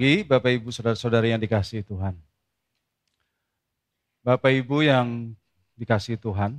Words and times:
pagi 0.00 0.24
Bapak 0.24 0.56
Ibu 0.56 0.72
Saudara-saudari 0.72 1.36
yang 1.36 1.42
dikasihi 1.44 1.84
Tuhan. 1.84 2.16
Bapak 4.24 4.48
Ibu 4.48 4.80
yang 4.80 5.36
dikasihi 5.76 6.16
Tuhan, 6.16 6.56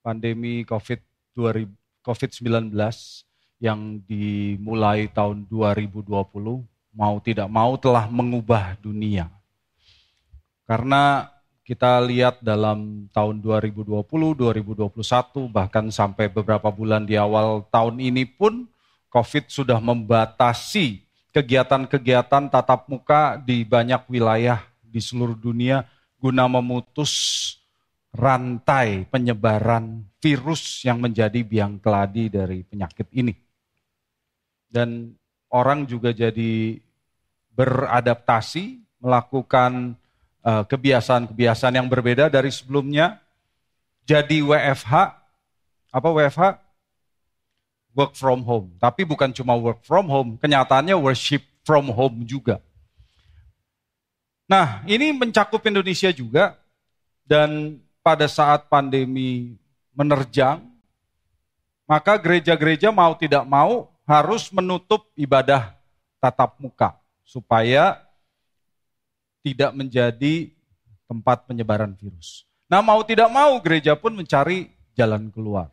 pandemi 0.00 0.64
COVID-19 0.64 2.72
yang 3.60 4.00
dimulai 4.08 5.12
tahun 5.12 5.44
2020 5.52 6.08
mau 6.96 7.20
tidak 7.20 7.44
mau 7.52 7.76
telah 7.76 8.08
mengubah 8.08 8.72
dunia. 8.80 9.28
Karena 10.64 11.28
kita 11.60 12.00
lihat 12.00 12.40
dalam 12.40 13.04
tahun 13.12 13.44
2020, 13.44 14.00
2021, 14.00 15.44
bahkan 15.44 15.92
sampai 15.92 16.32
beberapa 16.32 16.72
bulan 16.72 17.04
di 17.04 17.20
awal 17.20 17.68
tahun 17.68 18.00
ini 18.00 18.24
pun 18.24 18.64
COVID 19.12 19.52
sudah 19.52 19.76
membatasi 19.76 21.09
kegiatan-kegiatan 21.30 22.50
tatap 22.50 22.90
muka 22.90 23.38
di 23.38 23.62
banyak 23.62 24.06
wilayah 24.10 24.62
di 24.82 24.98
seluruh 24.98 25.38
dunia 25.38 25.86
guna 26.18 26.50
memutus 26.50 27.12
rantai 28.10 29.06
penyebaran 29.06 30.02
virus 30.18 30.82
yang 30.82 30.98
menjadi 30.98 31.40
biang 31.46 31.78
keladi 31.78 32.26
dari 32.28 32.66
penyakit 32.66 33.06
ini. 33.14 33.32
Dan 34.70 35.14
orang 35.50 35.86
juga 35.86 36.10
jadi 36.10 36.78
beradaptasi, 37.54 38.82
melakukan 39.00 39.94
eh, 40.42 40.64
kebiasaan-kebiasaan 40.66 41.78
yang 41.78 41.88
berbeda 41.88 42.28
dari 42.28 42.50
sebelumnya. 42.50 43.18
Jadi 44.04 44.42
WFH, 44.42 44.92
apa 45.94 46.08
WFH? 46.10 46.69
Work 47.92 48.14
from 48.14 48.46
home. 48.46 48.74
Tapi 48.78 49.02
bukan 49.02 49.34
cuma 49.34 49.58
work 49.58 49.82
from 49.82 50.06
home, 50.06 50.30
kenyataannya 50.38 50.94
worship 50.94 51.42
from 51.66 51.90
home 51.90 52.22
juga. 52.22 52.62
Nah, 54.50 54.82
ini 54.86 55.14
mencakup 55.14 55.62
Indonesia 55.62 56.10
juga, 56.10 56.58
dan 57.22 57.78
pada 58.02 58.26
saat 58.26 58.66
pandemi 58.66 59.54
menerjang, 59.94 60.58
maka 61.86 62.18
gereja-gereja 62.18 62.90
mau 62.90 63.14
tidak 63.14 63.46
mau 63.46 63.86
harus 64.02 64.50
menutup 64.50 65.06
ibadah 65.14 65.70
tatap 66.18 66.58
muka 66.58 66.98
supaya 67.22 68.02
tidak 69.46 69.70
menjadi 69.70 70.50
tempat 71.06 71.46
penyebaran 71.46 71.94
virus. 71.94 72.42
Nah, 72.66 72.82
mau 72.82 73.02
tidak 73.06 73.30
mau 73.30 73.54
gereja 73.62 73.94
pun 73.94 74.14
mencari 74.14 74.70
jalan 74.98 75.30
keluar. 75.30 75.70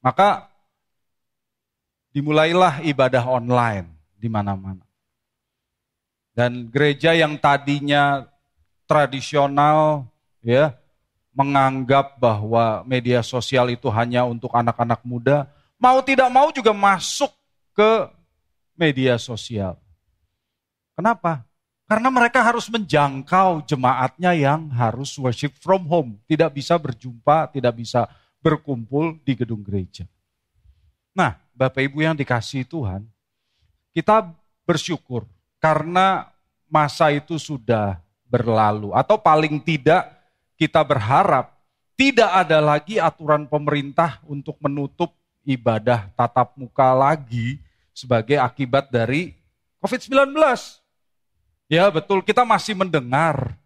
Maka 0.00 0.48
dimulailah 2.18 2.82
ibadah 2.82 3.22
online 3.30 3.86
di 4.18 4.26
mana-mana. 4.26 4.82
Dan 6.34 6.66
gereja 6.66 7.14
yang 7.14 7.38
tadinya 7.38 8.26
tradisional 8.90 10.10
ya 10.42 10.74
menganggap 11.30 12.18
bahwa 12.18 12.82
media 12.82 13.22
sosial 13.22 13.70
itu 13.70 13.86
hanya 13.94 14.26
untuk 14.26 14.50
anak-anak 14.50 14.98
muda, 15.06 15.46
mau 15.78 16.02
tidak 16.02 16.26
mau 16.26 16.50
juga 16.50 16.74
masuk 16.74 17.30
ke 17.70 18.10
media 18.74 19.14
sosial. 19.14 19.78
Kenapa? 20.98 21.46
Karena 21.86 22.10
mereka 22.10 22.42
harus 22.42 22.66
menjangkau 22.66 23.62
jemaatnya 23.62 24.34
yang 24.34 24.66
harus 24.74 25.14
worship 25.14 25.54
from 25.62 25.86
home, 25.86 26.18
tidak 26.26 26.58
bisa 26.58 26.74
berjumpa, 26.74 27.54
tidak 27.54 27.78
bisa 27.78 28.10
berkumpul 28.42 29.14
di 29.22 29.38
gedung 29.38 29.62
gereja. 29.62 30.10
Nah, 31.14 31.38
Bapak 31.58 31.82
Ibu 31.82 32.06
yang 32.06 32.14
dikasih 32.14 32.62
Tuhan, 32.62 33.02
kita 33.90 34.30
bersyukur 34.62 35.26
karena 35.58 36.30
masa 36.70 37.10
itu 37.10 37.34
sudah 37.34 37.98
berlalu 38.30 38.94
atau 38.94 39.18
paling 39.18 39.58
tidak 39.58 40.06
kita 40.54 40.78
berharap 40.86 41.58
tidak 41.98 42.30
ada 42.30 42.62
lagi 42.62 43.02
aturan 43.02 43.42
pemerintah 43.50 44.22
untuk 44.30 44.54
menutup 44.62 45.10
ibadah 45.42 46.06
tatap 46.14 46.54
muka 46.54 46.94
lagi 46.94 47.58
sebagai 47.90 48.38
akibat 48.38 48.86
dari 48.86 49.34
COVID-19. 49.82 50.30
Ya 51.66 51.90
betul, 51.90 52.22
kita 52.22 52.46
masih 52.46 52.78
mendengar 52.78 53.58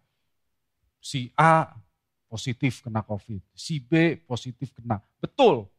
si 0.97 1.29
A 1.37 1.77
positif 2.25 2.81
kena 2.81 3.05
COVID, 3.05 3.45
si 3.53 3.77
B 3.77 4.17
positif 4.25 4.73
kena. 4.73 4.97
Betul, 5.21 5.69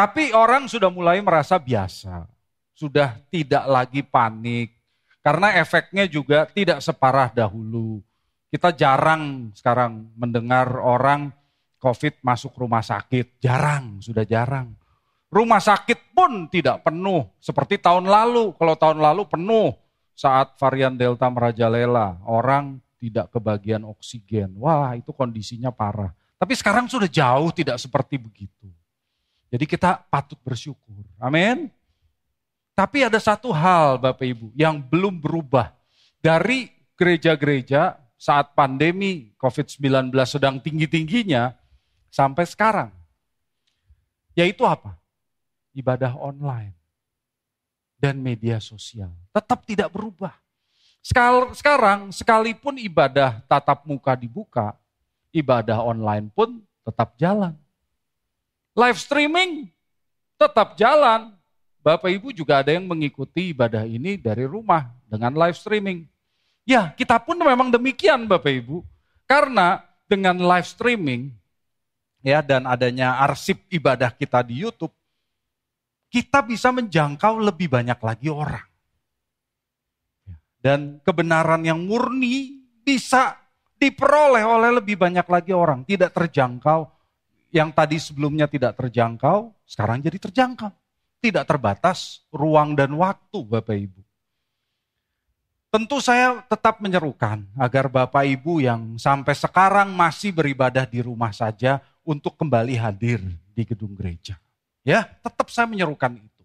tapi 0.00 0.32
orang 0.32 0.64
sudah 0.64 0.88
mulai 0.88 1.20
merasa 1.20 1.60
biasa, 1.60 2.24
sudah 2.72 3.20
tidak 3.28 3.68
lagi 3.68 4.00
panik, 4.00 4.72
karena 5.20 5.60
efeknya 5.60 6.08
juga 6.08 6.48
tidak 6.48 6.80
separah 6.80 7.28
dahulu. 7.28 8.00
Kita 8.48 8.72
jarang 8.72 9.52
sekarang 9.52 10.08
mendengar 10.16 10.72
orang 10.80 11.28
COVID 11.76 12.24
masuk 12.24 12.56
rumah 12.56 12.80
sakit, 12.80 13.44
jarang, 13.44 14.00
sudah 14.00 14.24
jarang. 14.24 14.72
Rumah 15.28 15.60
sakit 15.60 16.16
pun 16.16 16.48
tidak 16.48 16.80
penuh 16.80 17.28
seperti 17.36 17.76
tahun 17.76 18.08
lalu. 18.08 18.56
Kalau 18.56 18.74
tahun 18.80 19.04
lalu 19.04 19.28
penuh 19.28 19.76
saat 20.16 20.56
varian 20.56 20.96
Delta 20.96 21.28
merajalela, 21.28 22.16
orang 22.24 22.80
tidak 22.96 23.28
kebagian 23.36 23.84
oksigen. 23.84 24.56
Wah, 24.56 24.96
itu 24.96 25.12
kondisinya 25.12 25.68
parah. 25.68 26.16
Tapi 26.40 26.56
sekarang 26.56 26.88
sudah 26.88 27.04
jauh 27.04 27.52
tidak 27.52 27.76
seperti 27.76 28.16
begitu. 28.16 28.79
Jadi 29.50 29.64
kita 29.66 29.98
patut 30.06 30.38
bersyukur. 30.40 31.02
Amin. 31.18 31.68
Tapi 32.72 33.04
ada 33.04 33.18
satu 33.18 33.50
hal 33.50 33.98
Bapak 33.98 34.24
Ibu 34.24 34.54
yang 34.54 34.78
belum 34.78 35.18
berubah. 35.18 35.74
Dari 36.22 36.70
gereja-gereja 36.94 37.98
saat 38.14 38.52
pandemi 38.54 39.34
COVID-19 39.40 40.12
sedang 40.24 40.62
tinggi-tingginya 40.62 41.52
sampai 42.08 42.44
sekarang. 42.46 42.90
Yaitu 44.38 44.62
apa? 44.64 45.00
ibadah 45.74 46.18
online 46.18 46.74
dan 48.00 48.18
media 48.18 48.58
sosial. 48.58 49.12
Tetap 49.30 49.62
tidak 49.66 49.92
berubah. 49.92 50.34
Sekarang, 51.00 52.12
sekalipun 52.12 52.76
ibadah 52.76 53.40
tatap 53.48 53.88
muka 53.88 54.12
dibuka, 54.12 54.76
ibadah 55.32 55.80
online 55.80 56.28
pun 56.28 56.60
tetap 56.84 57.16
jalan. 57.16 57.56
Live 58.74 58.98
streaming 59.02 59.66
tetap 60.38 60.78
jalan. 60.78 61.34
Bapak 61.80 62.12
Ibu 62.12 62.30
juga 62.36 62.60
ada 62.60 62.76
yang 62.76 62.84
mengikuti 62.84 63.56
ibadah 63.56 63.88
ini 63.88 64.20
dari 64.20 64.44
rumah 64.44 64.92
dengan 65.08 65.32
live 65.32 65.56
streaming. 65.56 66.04
Ya, 66.68 66.92
kita 66.92 67.16
pun 67.16 67.40
memang 67.40 67.72
demikian 67.72 68.28
Bapak 68.28 68.52
Ibu. 68.52 68.84
Karena 69.24 69.80
dengan 70.04 70.36
live 70.36 70.68
streaming 70.68 71.32
ya 72.20 72.44
dan 72.44 72.68
adanya 72.68 73.16
arsip 73.24 73.64
ibadah 73.72 74.12
kita 74.12 74.44
di 74.44 74.60
YouTube, 74.60 74.92
kita 76.12 76.44
bisa 76.44 76.68
menjangkau 76.68 77.40
lebih 77.40 77.72
banyak 77.72 77.96
lagi 77.96 78.28
orang. 78.28 78.66
Dan 80.60 81.00
kebenaran 81.00 81.64
yang 81.64 81.80
murni 81.80 82.60
bisa 82.84 83.40
diperoleh 83.80 84.44
oleh 84.44 84.76
lebih 84.76 85.00
banyak 85.00 85.24
lagi 85.24 85.56
orang. 85.56 85.88
Tidak 85.88 86.12
terjangkau, 86.12 86.99
yang 87.50 87.74
tadi 87.74 87.98
sebelumnya 87.98 88.46
tidak 88.46 88.78
terjangkau, 88.78 89.50
sekarang 89.66 90.02
jadi 90.02 90.18
terjangkau. 90.18 90.70
Tidak 91.20 91.44
terbatas 91.44 92.24
ruang 92.32 92.72
dan 92.72 92.96
waktu 92.96 93.38
Bapak 93.44 93.76
Ibu. 93.76 94.00
Tentu 95.70 96.02
saya 96.02 96.42
tetap 96.50 96.82
menyerukan 96.82 97.46
agar 97.54 97.86
Bapak 97.86 98.26
Ibu 98.26 98.58
yang 98.64 98.98
sampai 98.98 99.36
sekarang 99.36 99.94
masih 99.94 100.34
beribadah 100.34 100.82
di 100.82 100.98
rumah 100.98 101.30
saja 101.30 101.78
untuk 102.02 102.34
kembali 102.34 102.74
hadir 102.74 103.22
di 103.54 103.62
gedung 103.62 103.94
gereja. 103.94 104.40
Ya, 104.82 105.06
tetap 105.22 105.52
saya 105.52 105.68
menyerukan 105.68 106.16
itu. 106.16 106.42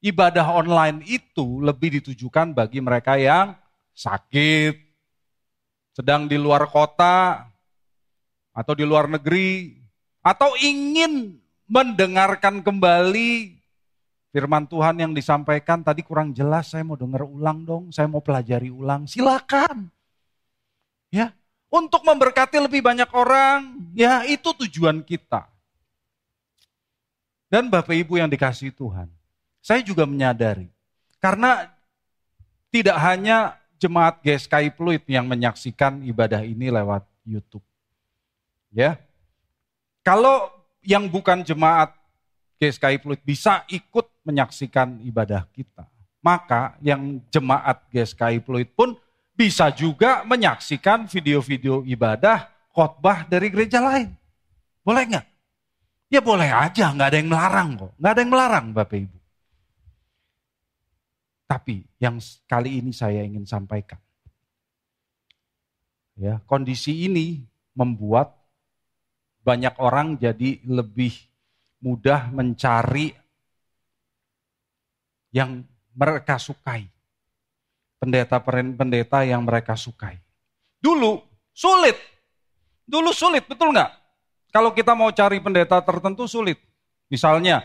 Ibadah 0.00 0.54
online 0.54 1.02
itu 1.04 1.60
lebih 1.60 2.00
ditujukan 2.00 2.54
bagi 2.54 2.80
mereka 2.80 3.18
yang 3.18 3.52
sakit, 3.92 4.78
sedang 5.92 6.24
di 6.24 6.40
luar 6.40 6.64
kota, 6.70 7.44
atau 8.54 8.72
di 8.72 8.86
luar 8.86 9.10
negeri, 9.10 9.83
atau 10.24 10.56
ingin 10.56 11.36
mendengarkan 11.68 12.64
kembali 12.64 13.60
firman 14.32 14.64
Tuhan 14.64 14.96
yang 14.96 15.12
disampaikan 15.12 15.84
tadi 15.84 16.00
kurang 16.00 16.32
jelas, 16.32 16.72
saya 16.72 16.80
mau 16.80 16.96
dengar 16.96 17.28
ulang 17.28 17.62
dong, 17.62 17.84
saya 17.92 18.08
mau 18.08 18.24
pelajari 18.24 18.72
ulang, 18.72 19.04
silakan. 19.04 19.92
Ya, 21.12 21.30
untuk 21.68 22.02
memberkati 22.02 22.58
lebih 22.58 22.82
banyak 22.82 23.06
orang, 23.12 23.78
ya 23.92 24.24
itu 24.24 24.50
tujuan 24.66 25.04
kita. 25.04 25.46
Dan 27.46 27.70
Bapak 27.70 27.94
Ibu 27.94 28.18
yang 28.18 28.26
dikasih 28.26 28.74
Tuhan, 28.74 29.06
saya 29.62 29.78
juga 29.84 30.02
menyadari, 30.08 30.66
karena 31.22 31.70
tidak 32.74 32.98
hanya 32.98 33.54
jemaat 33.78 34.18
GSKI 34.24 34.74
Pluit 34.74 35.04
yang 35.06 35.28
menyaksikan 35.30 36.02
ibadah 36.02 36.42
ini 36.42 36.72
lewat 36.72 37.06
YouTube. 37.22 37.62
Ya. 38.74 38.98
Kalau 40.04 40.52
yang 40.84 41.08
bukan 41.08 41.40
jemaat 41.40 41.96
GSKI 42.60 43.00
Fluid 43.00 43.24
bisa 43.24 43.64
ikut 43.72 44.04
menyaksikan 44.22 45.00
ibadah 45.00 45.48
kita. 45.50 45.88
Maka 46.20 46.76
yang 46.84 47.24
jemaat 47.32 47.88
GSKI 47.88 48.44
Fluid 48.44 48.68
pun 48.76 48.96
bisa 49.32 49.72
juga 49.72 50.22
menyaksikan 50.28 51.08
video-video 51.08 51.82
ibadah 51.88 52.52
khotbah 52.70 53.24
dari 53.24 53.48
gereja 53.48 53.80
lain. 53.80 54.12
Boleh 54.84 55.08
nggak? 55.08 55.26
Ya 56.12 56.20
boleh 56.20 56.52
aja, 56.52 56.92
nggak 56.92 57.08
ada 57.08 57.18
yang 57.18 57.30
melarang 57.32 57.68
kok. 57.80 57.92
Nggak 57.96 58.12
ada 58.12 58.20
yang 58.20 58.32
melarang 58.32 58.66
Bapak 58.76 58.98
Ibu. 59.08 59.18
Tapi 61.44 61.76
yang 61.96 62.20
kali 62.44 62.84
ini 62.84 62.92
saya 62.92 63.24
ingin 63.24 63.48
sampaikan. 63.48 64.00
Ya, 66.14 66.38
kondisi 66.46 67.10
ini 67.10 67.42
membuat 67.74 68.43
banyak 69.44 69.76
orang 69.76 70.16
jadi 70.16 70.58
lebih 70.64 71.12
mudah 71.84 72.32
mencari 72.32 73.12
yang 75.28 75.60
mereka 75.92 76.40
sukai. 76.40 76.88
Pendeta-pendeta 78.00 79.24
yang 79.28 79.44
mereka 79.44 79.76
sukai. 79.76 80.16
Dulu 80.80 81.20
sulit. 81.52 81.96
Dulu 82.84 83.12
sulit, 83.12 83.44
betul 83.48 83.72
nggak? 83.72 83.90
Kalau 84.52 84.72
kita 84.72 84.92
mau 84.92 85.08
cari 85.12 85.40
pendeta 85.40 85.80
tertentu 85.80 86.28
sulit. 86.28 86.60
Misalnya 87.08 87.64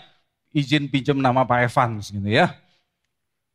izin 0.56 0.88
pinjam 0.88 1.20
nama 1.20 1.44
Pak 1.44 1.60
Evans 1.68 2.12
gitu 2.12 2.28
ya. 2.28 2.56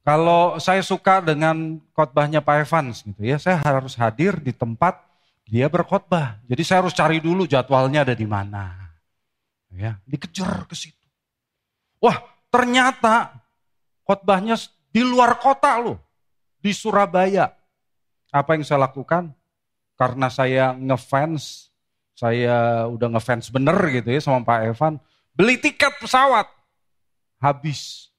Kalau 0.04 0.60
saya 0.60 0.84
suka 0.84 1.24
dengan 1.24 1.80
khotbahnya 1.96 2.44
Pak 2.44 2.68
Evans 2.68 3.00
gitu 3.00 3.24
ya, 3.24 3.40
saya 3.40 3.56
harus 3.64 3.96
hadir 3.96 4.36
di 4.36 4.52
tempat 4.52 5.00
dia 5.44 5.68
berkhotbah. 5.68 6.40
Jadi 6.48 6.62
saya 6.64 6.84
harus 6.84 6.96
cari 6.96 7.20
dulu 7.20 7.44
jadwalnya 7.44 8.04
ada 8.04 8.16
di 8.16 8.24
mana. 8.24 8.92
Ya, 9.74 9.98
dikejar 10.06 10.70
ke 10.70 10.74
situ. 10.78 11.06
Wah, 11.98 12.22
ternyata 12.48 13.42
khotbahnya 14.06 14.54
di 14.94 15.02
luar 15.02 15.36
kota 15.42 15.82
loh, 15.82 15.98
di 16.62 16.70
Surabaya. 16.70 17.50
Apa 18.30 18.54
yang 18.54 18.62
saya 18.62 18.86
lakukan? 18.86 19.34
Karena 19.94 20.30
saya 20.30 20.74
ngefans, 20.74 21.70
saya 22.14 22.86
udah 22.90 23.18
ngefans 23.18 23.50
bener 23.50 23.78
gitu 23.94 24.10
ya 24.14 24.20
sama 24.22 24.46
Pak 24.46 24.60
Evan, 24.74 24.94
beli 25.34 25.58
tiket 25.58 25.98
pesawat. 25.98 26.46
Habis 27.42 28.10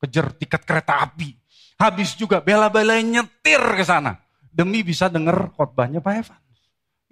kejar 0.00 0.32
tiket 0.34 0.64
kereta 0.64 1.04
api. 1.04 1.36
Habis 1.76 2.16
juga 2.18 2.40
bela-belain 2.40 3.04
nyetir 3.04 3.60
ke 3.76 3.84
sana. 3.84 4.18
Demi 4.52 4.84
bisa 4.84 5.08
denger 5.08 5.52
khotbahnya 5.56 6.00
Pak 6.00 6.14
Evan. 6.14 6.41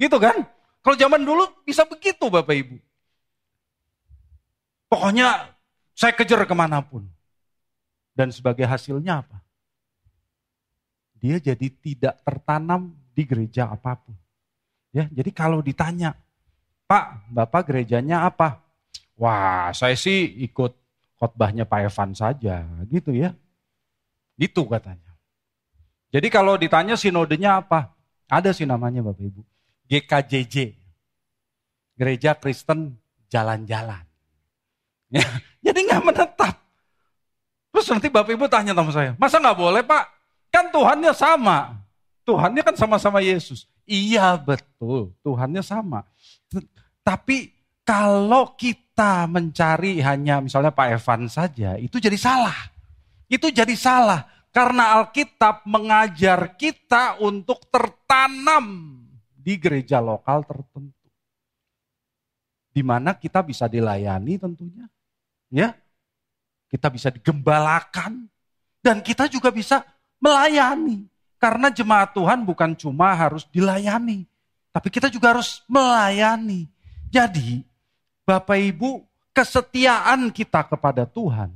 Gitu 0.01 0.17
kan? 0.17 0.49
Kalau 0.81 0.97
zaman 0.97 1.21
dulu 1.21 1.45
bisa 1.69 1.85
begitu 1.85 2.33
Bapak 2.33 2.57
Ibu. 2.57 2.81
Pokoknya 4.89 5.53
saya 5.93 6.17
kejar 6.17 6.49
ke 6.49 6.57
mana 6.57 6.81
pun. 6.81 7.05
Dan 8.17 8.33
sebagai 8.33 8.65
hasilnya 8.65 9.21
apa? 9.21 9.45
Dia 11.21 11.37
jadi 11.37 11.69
tidak 11.69 12.17
tertanam 12.25 12.97
di 13.13 13.29
gereja 13.29 13.69
apa 13.69 14.01
pun. 14.01 14.17
Ya, 14.91 15.07
jadi 15.13 15.31
kalau 15.31 15.61
ditanya, 15.61 16.17
Pak, 16.89 17.31
Bapak 17.31 17.71
gerejanya 17.71 18.27
apa? 18.27 18.65
Wah, 19.21 19.71
saya 19.77 19.95
sih 19.95 20.27
ikut 20.43 20.75
khotbahnya 21.21 21.69
Pak 21.69 21.93
Evan 21.93 22.11
saja, 22.17 22.65
gitu 22.89 23.13
ya. 23.15 23.37
Gitu 24.41 24.65
katanya. 24.67 25.13
Jadi 26.11 26.27
kalau 26.33 26.57
ditanya 26.59 26.97
sinodenya 26.99 27.63
apa? 27.63 27.95
Ada 28.27 28.51
sih 28.57 28.67
namanya 28.67 29.05
Bapak 29.05 29.23
Ibu. 29.23 29.50
GKJJ. 29.91 30.79
Gereja 31.99 32.39
Kristen 32.39 32.97
Jalan-Jalan. 33.29 34.07
Ya, 35.11 35.27
jadi 35.67 35.79
nggak 35.85 36.05
menetap. 36.07 36.55
Terus 37.75 37.87
nanti 37.91 38.09
Bapak 38.09 38.33
Ibu 38.35 38.47
tanya 38.47 38.73
sama 38.73 38.91
saya, 38.95 39.13
masa 39.19 39.43
nggak 39.43 39.59
boleh 39.59 39.83
Pak? 39.83 40.05
Kan 40.51 40.71
Tuhannya 40.71 41.13
sama. 41.15 41.79
Tuhannya 42.23 42.63
kan 42.63 42.75
sama-sama 42.79 43.19
Yesus. 43.19 43.67
Iya 43.87 44.39
betul, 44.39 45.15
Tuhannya 45.27 45.63
sama. 45.67 46.07
Tapi 47.03 47.51
kalau 47.83 48.55
kita 48.55 49.27
mencari 49.27 49.99
hanya 49.99 50.39
misalnya 50.39 50.71
Pak 50.71 50.89
Evan 50.95 51.27
saja, 51.27 51.75
itu 51.75 51.99
jadi 51.99 52.15
salah. 52.15 52.55
Itu 53.27 53.51
jadi 53.51 53.75
salah. 53.75 54.27
Karena 54.51 54.99
Alkitab 54.99 55.63
mengajar 55.67 56.59
kita 56.59 57.23
untuk 57.23 57.71
tertanam 57.71 59.00
di 59.41 59.57
gereja 59.57 59.99
lokal 59.99 60.45
tertentu. 60.45 61.09
Di 62.71 62.85
mana 62.85 63.17
kita 63.17 63.41
bisa 63.43 63.67
dilayani 63.67 64.39
tentunya. 64.39 64.87
Ya, 65.51 65.75
kita 66.71 66.87
bisa 66.87 67.11
digembalakan 67.11 68.31
dan 68.79 69.03
kita 69.03 69.27
juga 69.27 69.51
bisa 69.51 69.83
melayani. 70.23 71.11
Karena 71.41 71.73
jemaat 71.73 72.13
Tuhan 72.13 72.45
bukan 72.45 72.77
cuma 72.77 73.17
harus 73.17 73.49
dilayani, 73.49 74.29
tapi 74.71 74.93
kita 74.93 75.09
juga 75.09 75.33
harus 75.33 75.65
melayani. 75.65 76.69
Jadi, 77.09 77.65
Bapak 78.29 78.61
Ibu, 78.61 79.03
kesetiaan 79.33 80.29
kita 80.31 80.69
kepada 80.69 81.09
Tuhan 81.09 81.49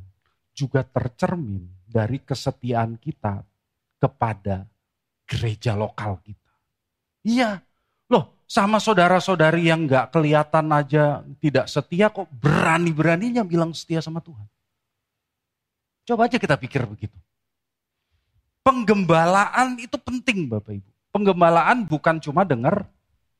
juga 0.56 0.80
tercermin 0.82 1.69
dari 1.84 2.16
kesetiaan 2.19 2.96
kita 2.96 3.44
kepada 4.00 4.64
gereja 5.28 5.76
lokal 5.76 6.16
kita. 6.25 6.52
Iya, 7.25 7.60
sama 8.54 8.78
saudara-saudari 8.78 9.66
yang 9.66 9.90
gak 9.90 10.14
kelihatan 10.14 10.70
aja 10.70 11.26
tidak 11.42 11.66
setia 11.66 12.06
kok 12.06 12.30
berani-beraninya 12.38 13.42
bilang 13.42 13.74
setia 13.74 13.98
sama 13.98 14.22
Tuhan. 14.22 14.46
Coba 16.06 16.30
aja 16.30 16.38
kita 16.38 16.54
pikir 16.54 16.86
begitu. 16.86 17.18
Penggembalaan 18.62 19.74
itu 19.82 19.98
penting 19.98 20.46
Bapak 20.46 20.70
Ibu. 20.70 20.90
Penggembalaan 21.10 21.82
bukan 21.82 22.22
cuma 22.22 22.46
dengar 22.46 22.86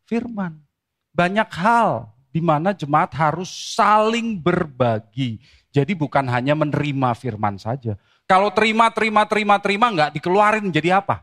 firman. 0.02 0.58
Banyak 1.14 1.46
hal 1.62 2.11
di 2.34 2.43
mana 2.43 2.75
jemaat 2.75 3.14
harus 3.14 3.46
saling 3.78 4.34
berbagi. 4.34 5.38
Jadi 5.70 5.94
bukan 5.94 6.26
hanya 6.26 6.58
menerima 6.58 7.14
firman 7.14 7.55
saja. 7.55 7.94
Kalau 8.26 8.50
terima, 8.50 8.90
terima, 8.90 9.23
terima, 9.30 9.62
terima 9.62 9.94
nggak 9.94 10.18
dikeluarin 10.18 10.75
jadi 10.75 10.99
apa? 10.99 11.23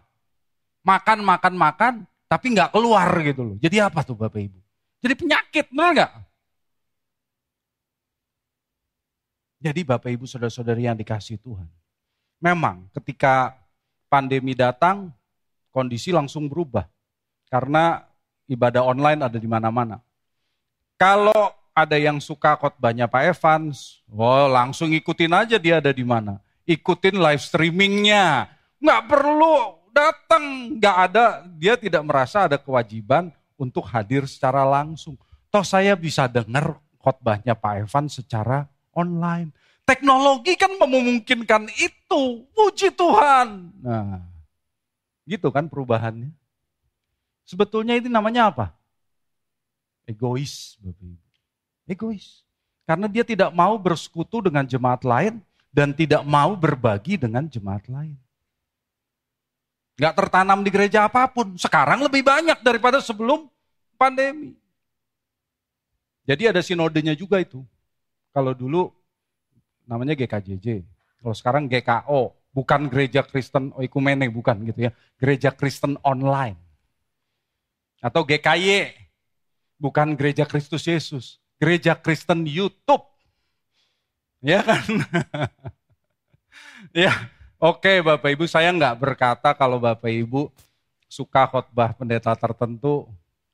Makan, 0.88 1.19
makan, 1.27 1.53
makan, 1.60 1.93
tapi 2.31 2.55
nggak 2.55 2.71
keluar 2.71 3.11
gitu 3.27 3.43
loh. 3.43 3.55
Jadi 3.59 3.83
apa 3.83 4.07
tuh 4.07 4.15
Bapak 4.15 4.39
Ibu? 4.39 4.55
Jadi 5.03 5.13
penyakit, 5.19 5.67
benar 5.67 5.89
nggak? 5.91 6.11
Jadi 9.59 9.81
Bapak 9.83 10.09
Ibu 10.15 10.23
Saudara-saudari 10.23 10.88
yang 10.88 10.95
dikasih 10.95 11.35
Tuhan. 11.43 11.67
Memang 12.39 12.88
ketika 12.95 13.59
pandemi 14.07 14.55
datang, 14.55 15.11
kondisi 15.75 16.15
langsung 16.15 16.47
berubah. 16.47 16.88
Karena 17.51 18.00
ibadah 18.47 18.88
online 18.88 19.27
ada 19.27 19.35
di 19.35 19.50
mana-mana. 19.51 20.00
Kalau 20.95 21.51
ada 21.75 22.00
yang 22.00 22.23
suka 22.23 22.55
khotbahnya 22.55 23.11
Pak 23.11 23.27
Evans, 23.27 24.00
oh 24.07 24.47
langsung 24.47 24.95
ikutin 24.95 25.35
aja 25.35 25.59
dia 25.59 25.83
ada 25.83 25.91
di 25.91 26.07
mana. 26.07 26.39
Ikutin 26.63 27.19
live 27.19 27.43
streamingnya. 27.43 28.47
Nggak 28.79 29.01
perlu 29.11 29.80
datang, 29.91 30.75
nggak 30.79 30.98
ada, 31.12 31.25
dia 31.60 31.75
tidak 31.75 32.03
merasa 32.07 32.48
ada 32.48 32.57
kewajiban 32.57 33.29
untuk 33.60 33.86
hadir 33.86 34.25
secara 34.25 34.65
langsung. 34.65 35.19
Toh 35.51 35.62
saya 35.67 35.93
bisa 35.93 36.25
dengar 36.25 36.79
khotbahnya 36.98 37.53
Pak 37.53 37.86
Evans 37.86 38.17
secara 38.17 38.65
online. 38.95 39.51
Teknologi 39.83 40.55
kan 40.55 40.71
memungkinkan 40.79 41.67
itu. 41.75 42.48
Puji 42.55 42.95
Tuhan. 42.95 43.75
Nah, 43.83 44.24
gitu 45.27 45.51
kan 45.51 45.67
perubahannya. 45.67 46.31
Sebetulnya 47.43 48.00
ini 48.00 48.07
namanya 48.07 48.48
apa? 48.48 48.71
Egois, 50.07 50.79
Bapak 50.79 51.03
Ibu. 51.03 51.27
Egois. 51.91 52.48
Karena 52.88 53.12
dia 53.12 53.27
tidak 53.27 53.51
mau 53.51 53.75
bersekutu 53.75 54.39
dengan 54.39 54.63
jemaat 54.63 55.03
lain 55.03 55.43
dan 55.71 55.91
tidak 55.91 56.24
mau 56.24 56.55
berbagi 56.55 57.19
dengan 57.19 57.48
jemaat 57.48 57.88
lain. 57.88 58.15
Gak 60.01 60.17
tertanam 60.17 60.65
di 60.65 60.74
gereja 60.74 61.05
apa 61.05 61.29
pun. 61.29 61.53
Sekarang 61.62 62.01
lebih 62.01 62.25
banyak 62.25 62.65
daripada 62.65 62.98
sebelum 62.98 63.46
pandemi. 64.01 64.58
Jadi 66.25 66.50
ada 66.50 66.65
sinodenya 66.65 67.13
juga 67.13 67.38
itu. 67.38 67.62
Kalau 68.34 68.58
dulu 68.58 68.89
namanya 69.86 70.17
GKJJ. 70.17 70.81
Kalau 71.22 71.36
sekarang 71.38 71.70
GKO, 71.70 72.34
bukan 72.50 72.89
gereja 72.89 73.22
Kristen 73.22 73.70
Oikumene, 73.77 74.25
bukan 74.34 74.65
gitu 74.65 74.89
ya. 74.89 74.91
Gereja 75.22 75.53
Kristen 75.53 76.01
online. 76.01 76.58
Atau 78.01 78.25
GKY, 78.25 78.89
bukan 79.77 80.17
gereja 80.17 80.50
Kristus 80.50 80.89
Yesus, 80.89 81.38
gereja 81.62 81.93
Kristen 81.93 82.50
YouTube. 82.50 83.05
Ya 84.41 84.65
kan? 84.65 84.81
ya, 87.05 87.13
oke 87.62 87.94
Bapak 88.01 88.30
Ibu, 88.34 88.50
saya 88.50 88.74
nggak 88.74 88.98
berkata 88.98 89.53
kalau 89.53 89.77
Bapak 89.77 90.10
Ibu 90.10 90.50
suka 91.06 91.46
khotbah 91.46 91.94
pendeta 91.94 92.34
tertentu 92.34 93.06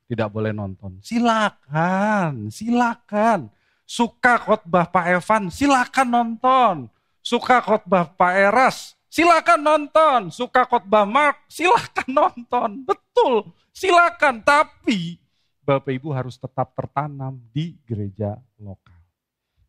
tidak 0.08 0.32
boleh 0.32 0.56
nonton. 0.56 0.98
Silakan, 1.04 2.48
silakan. 2.48 3.52
Suka 3.88 4.40
khotbah 4.40 4.88
Pak 4.88 5.06
Evan, 5.20 5.44
silakan 5.52 6.08
nonton. 6.08 6.76
Suka 7.24 7.60
khotbah 7.60 8.08
Pak 8.08 8.34
Eras, 8.36 8.96
silakan 9.12 9.60
nonton. 9.60 10.22
Suka 10.32 10.64
khotbah 10.64 11.04
Mark, 11.04 11.44
silakan 11.52 12.08
nonton. 12.08 12.70
Betul, 12.88 13.52
silakan. 13.76 14.44
Tapi 14.44 15.20
Bapak 15.64 15.92
Ibu 15.92 16.16
harus 16.16 16.40
tetap 16.40 16.72
tertanam 16.72 17.36
di 17.52 17.76
gereja 17.84 18.40
lokal. 18.60 19.00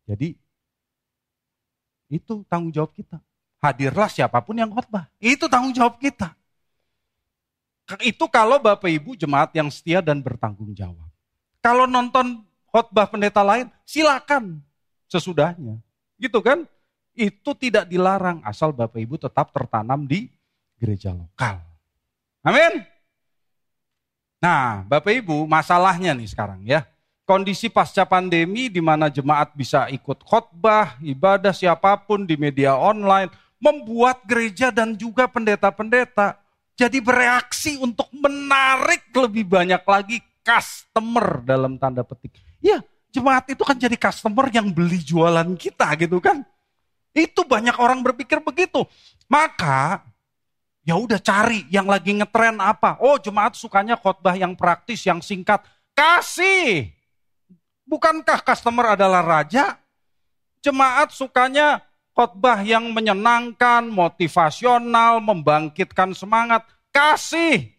Jadi 0.07 0.35
itu 2.11 2.43
tanggung 2.47 2.71
jawab 2.71 2.95
kita. 2.95 3.19
Hadirlah 3.59 4.07
siapa 4.07 4.39
pun 4.39 4.55
yang 4.55 4.71
khotbah. 4.71 5.11
Itu 5.19 5.51
tanggung 5.51 5.75
jawab 5.75 5.99
kita. 5.99 6.31
Itu 7.99 8.29
kalau 8.31 8.61
Bapak 8.61 8.87
Ibu 8.87 9.19
jemaat 9.19 9.51
yang 9.51 9.67
setia 9.67 9.99
dan 9.99 10.23
bertanggung 10.23 10.71
jawab. 10.71 11.09
Kalau 11.59 11.83
nonton 11.89 12.45
khotbah 12.71 13.09
pendeta 13.09 13.43
lain, 13.43 13.67
silakan 13.83 14.63
sesudahnya. 15.09 15.81
Gitu 16.15 16.39
kan? 16.39 16.63
Itu 17.17 17.51
tidak 17.57 17.89
dilarang 17.89 18.39
asal 18.47 18.71
Bapak 18.71 19.01
Ibu 19.01 19.19
tetap 19.19 19.51
tertanam 19.51 20.07
di 20.07 20.31
gereja 20.79 21.11
lokal. 21.11 21.59
Amin. 22.45 22.85
Nah, 24.39 24.87
Bapak 24.87 25.11
Ibu, 25.19 25.43
masalahnya 25.43 26.15
nih 26.15 26.29
sekarang 26.31 26.63
ya. 26.63 26.87
Kondisi 27.27 27.67
pasca 27.69 28.07
pandemi 28.07 28.71
di 28.71 28.79
mana 28.79 29.11
jemaat 29.11 29.53
bisa 29.53 29.85
ikut 29.91 30.23
khotbah, 30.23 30.97
ibadah 31.03 31.53
siapa 31.53 31.93
pun 32.07 32.25
di 32.25 32.33
media 32.39 32.73
online, 32.73 33.29
membuat 33.59 34.23
gereja 34.23 34.71
dan 34.71 34.95
juga 34.95 35.27
pendeta-pendeta 35.27 36.39
jadi 36.79 37.03
bereaksi 37.03 37.75
untuk 37.75 38.07
menarik 38.15 39.11
lebih 39.11 39.43
banyak 39.43 39.83
lagi 39.83 40.23
customer 40.39 41.43
dalam 41.43 41.75
tanda 41.75 42.07
petik. 42.07 42.39
Ya, 42.63 42.79
jemaat 43.11 43.51
itu 43.51 43.59
kan 43.67 43.75
jadi 43.75 43.99
customer 43.99 44.47
yang 44.47 44.71
beli 44.71 45.03
jualan 45.03 45.59
kita 45.59 45.91
gitu 45.99 46.23
kan. 46.23 46.41
Itu 47.11 47.43
banyak 47.43 47.75
orang 47.83 47.99
berpikir 47.99 48.39
begitu. 48.39 48.87
Maka 49.27 50.07
Ya 50.89 50.97
udah 50.97 51.21
cari 51.21 51.69
yang 51.69 51.85
lagi 51.85 52.17
ngetren 52.17 52.57
apa. 52.57 52.97
Oh 52.97 53.21
jemaat 53.21 53.53
sukanya 53.53 53.93
khotbah 53.93 54.33
yang 54.33 54.57
praktis, 54.57 55.05
yang 55.05 55.21
singkat. 55.21 55.61
Kasih. 55.93 56.89
Bukankah 57.85 58.41
customer 58.41 58.97
adalah 58.97 59.21
raja? 59.21 59.77
Jemaat 60.65 61.13
sukanya 61.13 61.85
khotbah 62.19 62.59
yang 62.67 62.91
menyenangkan, 62.91 63.87
motivasional, 63.87 65.23
membangkitkan 65.23 66.11
semangat. 66.11 66.67
Kasih. 66.91 67.71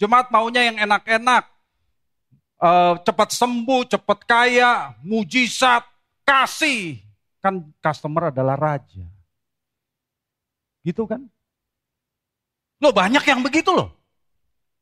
Jemaat 0.00 0.32
maunya 0.32 0.72
yang 0.72 0.88
enak-enak. 0.88 1.44
Uh, 2.56 2.96
cepat 3.04 3.28
sembuh, 3.36 3.84
cepat 3.92 4.24
kaya, 4.24 4.96
mujizat. 5.04 5.84
Kasih. 6.24 6.96
Kan 7.44 7.68
customer 7.84 8.32
adalah 8.32 8.56
raja. 8.56 9.04
Gitu 10.80 11.04
kan? 11.04 11.28
Loh 12.80 12.94
banyak 12.96 13.20
yang 13.28 13.44
begitu 13.44 13.68
loh. 13.68 13.92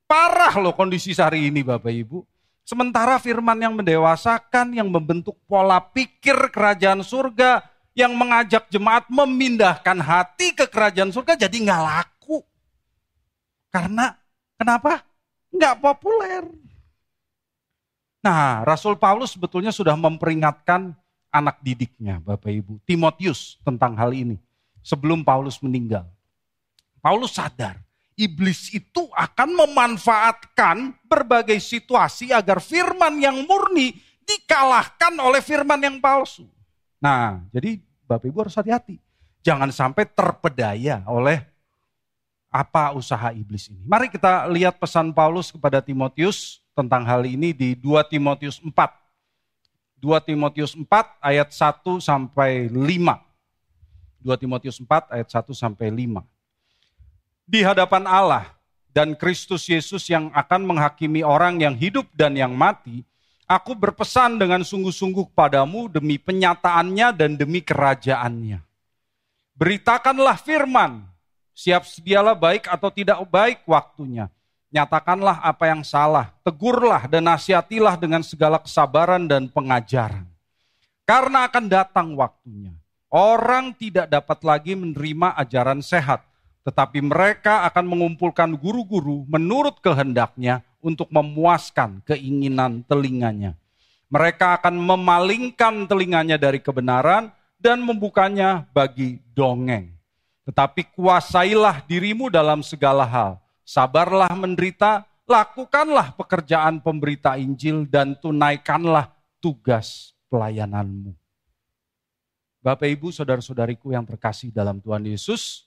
Parah 0.06 0.54
loh 0.62 0.70
kondisi 0.78 1.10
hari 1.18 1.50
ini 1.50 1.66
Bapak 1.66 1.90
Ibu. 1.90 2.22
Sementara 2.62 3.18
firman 3.18 3.58
yang 3.58 3.74
mendewasakan, 3.74 4.78
yang 4.78 4.86
membentuk 4.86 5.34
pola 5.50 5.82
pikir 5.82 6.54
kerajaan 6.54 7.02
surga, 7.02 7.75
yang 7.96 8.12
mengajak 8.12 8.68
jemaat 8.68 9.08
memindahkan 9.08 9.96
hati 10.04 10.52
ke 10.52 10.68
kerajaan 10.68 11.08
surga 11.08 11.48
jadi 11.48 11.56
nggak 11.56 11.82
laku. 11.82 12.44
Karena 13.72 14.12
kenapa? 14.60 15.00
Nggak 15.48 15.80
populer. 15.80 16.44
Nah, 18.20 18.60
Rasul 18.68 19.00
Paulus 19.00 19.32
sebetulnya 19.32 19.72
sudah 19.72 19.96
memperingatkan 19.96 20.92
anak 21.32 21.56
didiknya, 21.64 22.20
Bapak 22.20 22.52
Ibu, 22.52 22.84
Timotius 22.84 23.56
tentang 23.64 23.96
hal 23.96 24.12
ini 24.12 24.36
sebelum 24.84 25.24
Paulus 25.24 25.56
meninggal. 25.64 26.04
Paulus 27.00 27.32
sadar 27.32 27.80
iblis 28.16 28.72
itu 28.72 29.08
akan 29.12 29.56
memanfaatkan 29.64 30.96
berbagai 31.04 31.60
situasi 31.60 32.32
agar 32.32 32.58
firman 32.58 33.20
yang 33.20 33.44
murni 33.44 33.94
dikalahkan 34.24 35.14
oleh 35.20 35.40
firman 35.44 35.78
yang 35.78 35.96
palsu. 36.02 36.48
Nah, 37.02 37.44
jadi 37.52 37.80
Bapak 38.06 38.26
Ibu 38.30 38.46
harus 38.46 38.56
hati-hati. 38.56 38.98
Jangan 39.44 39.70
sampai 39.70 40.06
terpedaya 40.06 41.06
oleh 41.06 41.42
apa 42.50 42.94
usaha 42.96 43.30
iblis 43.30 43.68
ini. 43.68 43.82
Mari 43.86 44.10
kita 44.10 44.48
lihat 44.50 44.80
pesan 44.80 45.12
Paulus 45.12 45.52
kepada 45.52 45.78
Timotius 45.84 46.64
tentang 46.74 47.04
hal 47.06 47.22
ini 47.28 47.52
di 47.54 47.76
2 47.78 48.02
Timotius 48.10 48.58
4. 48.58 48.72
2 50.02 50.28
Timotius 50.28 50.72
4 50.74 50.84
ayat 51.22 51.48
1 51.52 52.00
sampai 52.02 52.68
5. 52.68 52.74
2 54.24 54.42
Timotius 54.42 54.76
4 54.82 55.14
ayat 55.14 55.28
1 55.30 55.54
sampai 55.54 55.88
5 55.92 56.24
di 57.46 57.62
hadapan 57.62 58.04
Allah 58.10 58.50
dan 58.90 59.14
Kristus 59.14 59.70
Yesus 59.70 60.02
yang 60.10 60.34
akan 60.34 60.66
menghakimi 60.66 61.22
orang 61.22 61.62
yang 61.62 61.78
hidup 61.78 62.10
dan 62.12 62.34
yang 62.34 62.52
mati, 62.52 63.06
aku 63.46 63.72
berpesan 63.78 64.36
dengan 64.36 64.66
sungguh-sungguh 64.66 65.32
padamu 65.32 65.86
demi 65.86 66.18
penyataannya 66.18 67.14
dan 67.14 67.30
demi 67.38 67.62
kerajaannya. 67.62 68.60
Beritakanlah 69.56 70.36
firman, 70.36 71.06
siap 71.56 71.88
sedialah 71.88 72.36
baik 72.36 72.68
atau 72.68 72.92
tidak 72.92 73.22
baik 73.30 73.64
waktunya. 73.64 74.28
Nyatakanlah 74.68 75.40
apa 75.40 75.72
yang 75.72 75.80
salah, 75.86 76.34
tegurlah 76.44 77.08
dan 77.08 77.24
nasihatilah 77.24 77.96
dengan 77.96 78.20
segala 78.20 78.60
kesabaran 78.60 79.24
dan 79.24 79.48
pengajaran. 79.48 80.28
Karena 81.06 81.46
akan 81.48 81.64
datang 81.70 82.12
waktunya. 82.18 82.74
Orang 83.08 83.72
tidak 83.78 84.10
dapat 84.10 84.42
lagi 84.42 84.74
menerima 84.74 85.38
ajaran 85.38 85.80
sehat, 85.80 86.26
tetapi 86.66 86.98
mereka 86.98 87.62
akan 87.70 87.86
mengumpulkan 87.86 88.50
guru-guru 88.58 89.22
menurut 89.30 89.78
kehendaknya 89.78 90.66
untuk 90.86 91.10
memuaskan 91.10 92.06
keinginan 92.06 92.86
telinganya. 92.86 93.58
Mereka 94.06 94.62
akan 94.62 94.78
memalingkan 94.78 95.90
telinganya 95.90 96.38
dari 96.38 96.62
kebenaran 96.62 97.34
dan 97.58 97.82
membukanya 97.82 98.62
bagi 98.70 99.18
dongeng. 99.34 99.90
Tetapi 100.46 100.94
kuasailah 100.94 101.82
dirimu 101.90 102.30
dalam 102.30 102.62
segala 102.62 103.02
hal. 103.02 103.42
Sabarlah 103.66 104.30
menderita, 104.38 105.02
lakukanlah 105.26 106.14
pekerjaan 106.14 106.78
pemberita 106.78 107.34
Injil 107.34 107.82
dan 107.90 108.14
tunaikanlah 108.14 109.10
tugas 109.42 110.14
pelayananmu. 110.30 111.10
Bapak 112.62 112.86
Ibu, 112.86 113.10
saudara-saudariku 113.10 113.90
yang 113.90 114.06
terkasih 114.06 114.54
dalam 114.54 114.78
Tuhan 114.78 115.02
Yesus, 115.02 115.66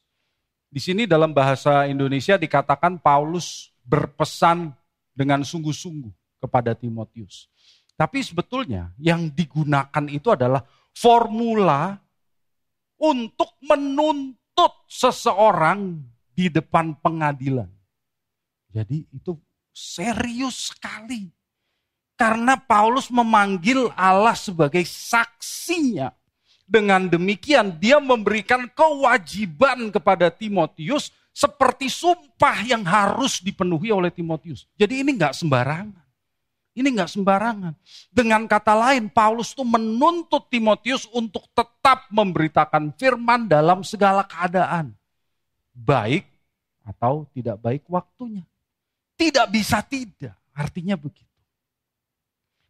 di 0.71 0.79
sini 0.79 1.03
dalam 1.03 1.35
bahasa 1.35 1.83
Indonesia 1.91 2.39
dikatakan 2.39 3.01
Paulus 3.03 3.73
berpesan 3.83 4.78
dengan 5.19 5.43
sungguh-sungguh 5.43 6.39
kepada 6.39 6.71
Timotius. 6.71 7.51
Tapi 7.99 8.23
sebetulnya 8.23 8.95
yang 8.95 9.27
digunakan 9.27 10.07
itu 10.07 10.31
adalah 10.31 10.63
formula 10.95 11.99
untuk 12.95 13.59
menuntut 13.59 14.87
seseorang 14.87 15.99
di 16.31 16.47
depan 16.47 16.95
pengadilan. 17.03 17.67
Jadi 18.71 19.03
itu 19.11 19.35
serius 19.75 20.71
sekali. 20.71 21.27
Karena 22.15 22.55
Paulus 22.55 23.11
memanggil 23.11 23.91
Allah 23.99 24.35
sebagai 24.39 24.83
saksinya. 24.87 26.15
Dengan 26.69 27.09
demikian 27.09 27.81
dia 27.81 27.97
memberikan 27.97 28.69
kewajiban 28.71 29.89
kepada 29.89 30.29
Timotius 30.29 31.09
seperti 31.31 31.87
sumpah 31.87 32.65
yang 32.65 32.83
harus 32.83 33.39
dipenuhi 33.39 33.93
oleh 33.93 34.11
Timotius. 34.11 34.67
Jadi 34.75 35.01
ini 35.03 35.15
nggak 35.15 35.33
sembarangan. 35.33 36.07
Ini 36.79 36.87
nggak 36.95 37.11
sembarangan. 37.11 37.73
Dengan 38.07 38.47
kata 38.47 38.71
lain, 38.71 39.11
Paulus 39.11 39.51
itu 39.51 39.65
menuntut 39.67 40.47
Timotius 40.47 41.09
untuk 41.11 41.43
tetap 41.51 42.07
memberitakan 42.07 42.95
firman 42.95 43.51
dalam 43.51 43.83
segala 43.83 44.23
keadaan. 44.23 44.95
Baik 45.75 46.23
atau 46.87 47.27
tidak 47.35 47.59
baik 47.59 47.83
waktunya. 47.91 48.47
Tidak 49.19 49.51
bisa 49.51 49.83
tidak, 49.83 50.39
artinya 50.55 50.95
begitu. 50.95 51.27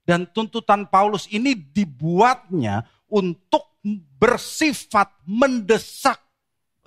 Dan 0.02 0.26
tuntutan 0.34 0.90
Paulus 0.90 1.30
ini 1.30 1.54
dibuatnya 1.54 2.82
untuk 3.06 3.78
bersifat 4.18 5.14
mendesak, 5.30 6.18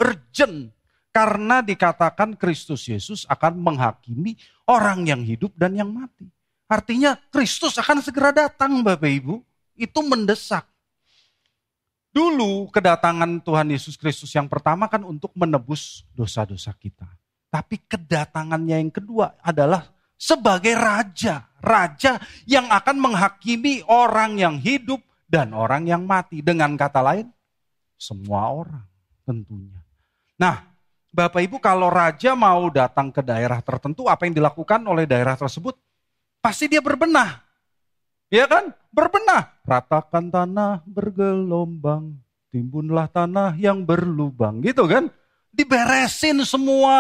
urgent. 0.03 0.75
Karena 1.13 1.61
dikatakan 1.61 2.41
Kristus 2.41 2.89
Yesus 2.89 3.29
akan 3.29 3.61
menghakimi 3.61 4.33
orang 4.65 5.05
yang 5.05 5.21
hidup 5.21 5.53
dan 5.61 5.77
yang 5.77 5.93
mati. 5.93 6.25
Artinya 6.65 7.21
Kristus 7.29 7.77
akan 7.77 8.01
segera 8.01 8.33
datang 8.33 8.81
Bapak 8.81 9.13
Ibu. 9.13 9.37
Itu 9.77 10.01
mendesak. 10.01 10.65
Dulu 12.13 12.73
kedatangan 12.73 13.45
Tuhan 13.45 13.73
Yesus 13.73 14.01
Kristus 14.01 14.33
yang 14.33 14.49
pertama 14.49 14.89
kan 14.89 15.05
untuk 15.05 15.33
menebus 15.37 16.05
dosa-dosa 16.17 16.73
kita. 16.77 17.09
Tapi 17.53 17.77
kedatangannya 17.85 18.81
yang 18.81 18.93
kedua 18.93 19.37
adalah 19.45 19.93
sebagai 20.17 20.73
raja. 20.73 21.45
Raja 21.61 22.17
yang 22.49 22.73
akan 22.73 22.97
menghakimi 22.97 23.85
orang 23.85 24.41
yang 24.41 24.57
hidup 24.57 25.05
dan 25.29 25.53
orang 25.53 25.85
yang 25.85 26.09
mati. 26.09 26.41
Dengan 26.41 26.73
kata 26.77 27.05
lain, 27.05 27.29
semua 28.01 28.49
orang 28.49 28.85
tentunya. 29.29 29.81
Nah, 30.41 30.72
Bapak 31.13 31.45
Ibu 31.45 31.61
kalau 31.61 31.93
raja 31.93 32.33
mau 32.33 32.73
datang 32.73 33.13
ke 33.13 33.21
daerah 33.21 33.61
tertentu, 33.61 34.09
apa 34.09 34.25
yang 34.25 34.33
dilakukan 34.33 34.81
oleh 34.89 35.05
daerah 35.05 35.37
tersebut? 35.37 35.77
Pasti 36.41 36.73
dia 36.73 36.81
berbenah. 36.81 37.45
Ya 38.33 38.49
kan? 38.49 38.73
Berbenah. 38.89 39.61
Ratakan 39.69 40.33
tanah 40.33 40.81
bergelombang, 40.89 42.17
timbunlah 42.49 43.13
tanah 43.13 43.53
yang 43.61 43.85
berlubang. 43.85 44.65
Gitu 44.65 44.89
kan? 44.89 45.13
Diberesin 45.53 46.41
semua. 46.49 46.97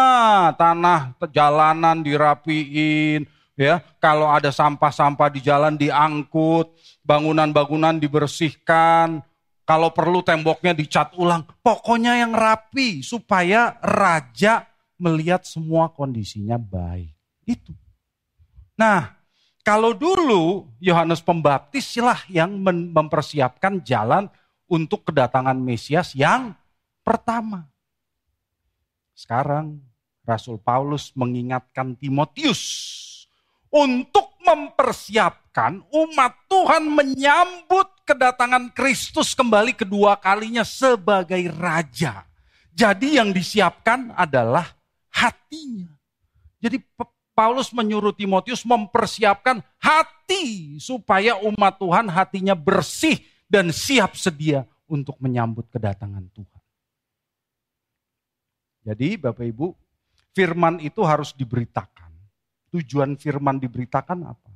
Tanah 0.61 1.17
jalanan 1.33 2.05
dirapiin. 2.05 3.25
Ya, 3.57 3.81
kalau 3.97 4.29
ada 4.29 4.53
sampah-sampah 4.53 5.29
di 5.33 5.41
jalan 5.41 5.77
diangkut, 5.77 6.73
bangunan-bangunan 7.05 7.97
dibersihkan, 7.97 9.25
kalau 9.63 9.95
perlu 9.95 10.21
temboknya 10.23 10.75
dicat 10.75 11.15
ulang. 11.19 11.47
Pokoknya 11.63 12.19
yang 12.19 12.35
rapi 12.35 13.03
supaya 13.03 13.79
raja 13.83 14.67
melihat 14.99 15.43
semua 15.43 15.91
kondisinya 15.91 16.59
baik. 16.59 17.11
Itu. 17.43 17.75
Nah, 18.79 19.15
kalau 19.63 19.95
dulu 19.95 20.71
Yohanes 20.83 21.23
Pembaptis 21.23 21.99
lah 21.99 22.19
yang 22.31 22.59
mempersiapkan 22.91 23.83
jalan 23.83 24.27
untuk 24.71 25.07
kedatangan 25.11 25.59
Mesias 25.59 26.15
yang 26.15 26.55
pertama. 27.03 27.67
Sekarang 29.13 29.83
Rasul 30.23 30.59
Paulus 30.63 31.11
mengingatkan 31.19 31.99
Timotius 31.99 32.63
untuk 33.71 34.22
mempersiapkan 34.43 35.81
umat 35.89 36.33
Tuhan 36.51 36.85
menyambut 36.91 37.89
kedatangan 38.03 38.75
Kristus 38.75 39.33
kembali 39.33 39.73
kedua 39.79 40.19
kalinya 40.19 40.67
sebagai 40.67 41.41
raja. 41.55 42.27
Jadi 42.73 43.17
yang 43.21 43.31
disiapkan 43.31 44.13
adalah 44.13 44.67
hatinya. 45.13 45.93
Jadi 46.59 46.79
Paulus 47.33 47.73
menyuruh 47.73 48.13
Timotius 48.13 48.63
mempersiapkan 48.69 49.65
hati 49.81 50.77
supaya 50.77 51.41
umat 51.41 51.81
Tuhan 51.81 52.13
hatinya 52.13 52.53
bersih 52.53 53.17
dan 53.49 53.73
siap 53.73 54.17
sedia 54.21 54.69
untuk 54.85 55.17
menyambut 55.17 55.69
kedatangan 55.73 56.29
Tuhan. 56.33 56.63
Jadi 58.83 59.09
Bapak 59.17 59.47
Ibu, 59.47 59.73
firman 60.37 60.83
itu 60.85 61.01
harus 61.07 61.33
diberitakan 61.33 62.12
Tujuan 62.73 63.21
firman 63.21 63.61
diberitakan 63.61 64.19
apa? 64.25 64.51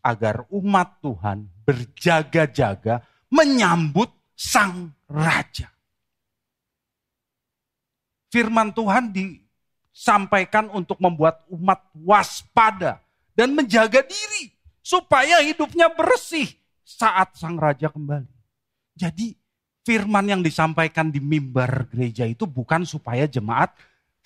Agar 0.00 0.48
umat 0.48 1.04
Tuhan 1.04 1.44
berjaga-jaga 1.68 3.04
menyambut 3.28 4.08
sang 4.32 4.96
raja. 5.04 5.68
Firman 8.32 8.72
Tuhan 8.72 9.12
disampaikan 9.12 10.72
untuk 10.72 10.96
membuat 11.00 11.44
umat 11.52 11.80
waspada 11.96 13.04
dan 13.36 13.52
menjaga 13.52 14.04
diri 14.04 14.52
supaya 14.80 15.44
hidupnya 15.44 15.92
bersih 15.92 16.48
saat 16.84 17.36
sang 17.36 17.60
raja 17.60 17.92
kembali. 17.92 18.32
Jadi 18.96 19.36
firman 19.84 20.28
yang 20.28 20.40
disampaikan 20.44 21.08
di 21.08 21.20
mimbar 21.20 21.88
gereja 21.88 22.28
itu 22.28 22.44
bukan 22.44 22.84
supaya 22.84 23.24
jemaat 23.24 23.72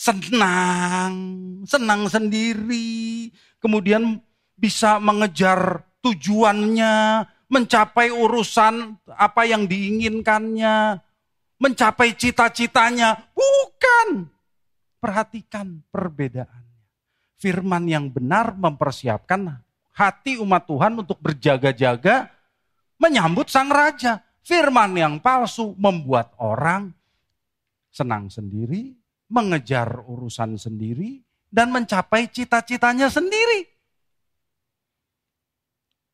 senang, 0.02 1.14
senang 1.62 2.10
sendiri, 2.10 3.30
kemudian 3.62 4.18
bisa 4.58 4.98
mengejar 4.98 5.86
tujuannya, 6.02 7.22
mencapai 7.46 8.10
urusan 8.10 8.98
apa 9.14 9.46
yang 9.46 9.70
diinginkannya, 9.70 10.98
mencapai 11.62 12.18
cita-citanya. 12.18 13.30
Bukan. 13.30 14.26
Perhatikan 14.98 15.86
perbedaannya. 15.94 16.82
Firman 17.38 17.86
yang 17.86 18.10
benar 18.10 18.54
mempersiapkan 18.54 19.62
hati 19.94 20.38
umat 20.38 20.66
Tuhan 20.66 20.98
untuk 20.98 21.18
berjaga-jaga 21.18 22.30
menyambut 22.98 23.50
sang 23.50 23.70
raja. 23.70 24.22
Firman 24.42 24.98
yang 24.98 25.14
palsu 25.22 25.74
membuat 25.78 26.34
orang 26.42 26.90
senang 27.94 28.26
sendiri, 28.26 29.01
mengejar 29.32 30.04
urusan 30.04 30.60
sendiri, 30.60 31.24
dan 31.48 31.72
mencapai 31.72 32.28
cita-citanya 32.28 33.08
sendiri. 33.08 33.72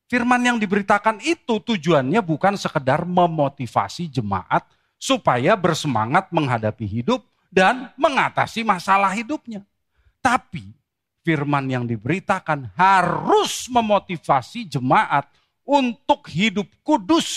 Firman 0.09 0.41
yang 0.41 0.57
diberitakan 0.57 1.21
itu 1.21 1.61
tujuannya 1.61 2.23
bukan 2.25 2.57
sekedar 2.57 3.05
memotivasi 3.05 4.09
jemaat 4.09 4.65
supaya 4.97 5.53
bersemangat 5.53 6.33
menghadapi 6.33 6.83
hidup 6.87 7.21
dan 7.53 7.93
mengatasi 7.93 8.65
masalah 8.65 9.13
hidupnya. 9.13 9.61
Tapi 10.17 10.65
firman 11.21 11.69
yang 11.69 11.85
diberitakan 11.85 12.73
harus 12.73 13.69
memotivasi 13.69 14.65
jemaat 14.65 15.29
untuk 15.61 16.25
hidup 16.25 16.65
kudus 16.81 17.29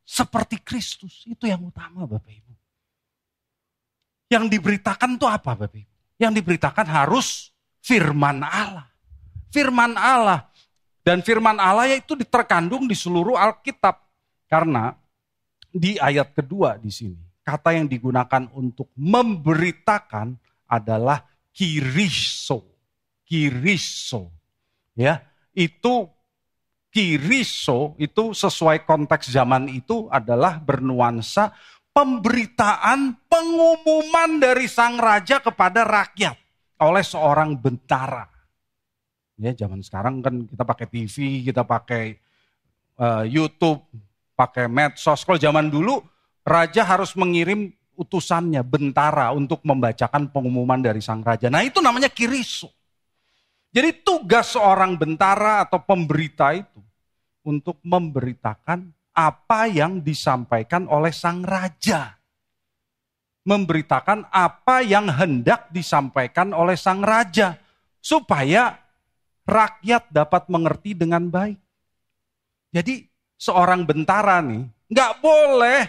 seperti 0.00 0.56
Kristus. 0.64 1.28
Itu 1.28 1.44
yang 1.44 1.68
utama 1.68 2.08
Bapak 2.08 2.32
Ibu. 2.32 2.47
Yang 4.28 4.44
diberitakan 4.60 5.16
itu 5.16 5.26
apa 5.26 5.56
Bapak? 5.56 5.84
Yang 6.20 6.32
diberitakan 6.44 6.86
harus 6.86 7.52
firman 7.80 8.44
Allah. 8.44 8.86
Firman 9.48 9.96
Allah. 9.96 10.52
Dan 11.00 11.24
firman 11.24 11.56
Allah 11.56 11.88
itu 11.88 12.12
terkandung 12.28 12.84
di 12.84 12.92
seluruh 12.92 13.40
Alkitab. 13.40 13.96
Karena 14.44 14.92
di 15.72 15.96
ayat 15.96 16.36
kedua 16.36 16.76
di 16.76 16.92
sini, 16.92 17.20
kata 17.40 17.72
yang 17.72 17.88
digunakan 17.88 18.44
untuk 18.52 18.92
memberitakan 18.92 20.36
adalah 20.68 21.24
kiriso. 21.48 22.64
Kiriso. 23.24 24.28
Ya, 24.92 25.24
itu 25.56 26.08
kiriso 26.92 27.94
itu 28.00 28.32
sesuai 28.34 28.84
konteks 28.88 29.30
zaman 29.32 29.68
itu 29.68 30.08
adalah 30.12 30.58
bernuansa 30.58 31.52
pemberitaan 31.98 33.26
pengumuman 33.26 34.38
dari 34.38 34.70
sang 34.70 35.02
raja 35.02 35.42
kepada 35.42 35.82
rakyat 35.82 36.38
oleh 36.78 37.02
seorang 37.02 37.58
bentara. 37.58 38.22
Ya, 39.34 39.50
zaman 39.50 39.82
sekarang 39.82 40.22
kan 40.22 40.46
kita 40.46 40.62
pakai 40.62 40.86
TV, 40.86 41.42
kita 41.42 41.66
pakai 41.66 42.14
uh, 43.02 43.26
YouTube, 43.26 43.82
pakai 44.38 44.70
medsos. 44.70 45.26
Kalau 45.26 45.42
zaman 45.42 45.66
dulu 45.66 45.98
raja 46.46 46.86
harus 46.86 47.18
mengirim 47.18 47.74
utusannya 47.98 48.62
bentara 48.62 49.34
untuk 49.34 49.66
membacakan 49.66 50.30
pengumuman 50.30 50.78
dari 50.78 51.02
sang 51.02 51.26
raja. 51.26 51.50
Nah, 51.50 51.66
itu 51.66 51.82
namanya 51.82 52.06
kiriso. 52.06 52.70
Jadi 53.74 54.06
tugas 54.06 54.54
seorang 54.54 54.94
bentara 54.94 55.66
atau 55.66 55.82
pemberita 55.82 56.54
itu 56.54 56.78
untuk 57.42 57.82
memberitakan 57.82 58.86
apa 59.18 59.66
yang 59.66 59.98
disampaikan 59.98 60.86
oleh 60.86 61.10
sang 61.10 61.42
raja. 61.42 62.14
Memberitakan 63.42 64.30
apa 64.30 64.86
yang 64.86 65.10
hendak 65.10 65.74
disampaikan 65.74 66.54
oleh 66.54 66.78
sang 66.78 67.02
raja. 67.02 67.58
Supaya 67.98 68.78
rakyat 69.42 70.14
dapat 70.14 70.46
mengerti 70.46 70.94
dengan 70.94 71.26
baik. 71.26 71.58
Jadi 72.70 73.02
seorang 73.34 73.82
bentara 73.82 74.38
nih 74.38 74.62
nggak 74.86 75.12
boleh 75.18 75.80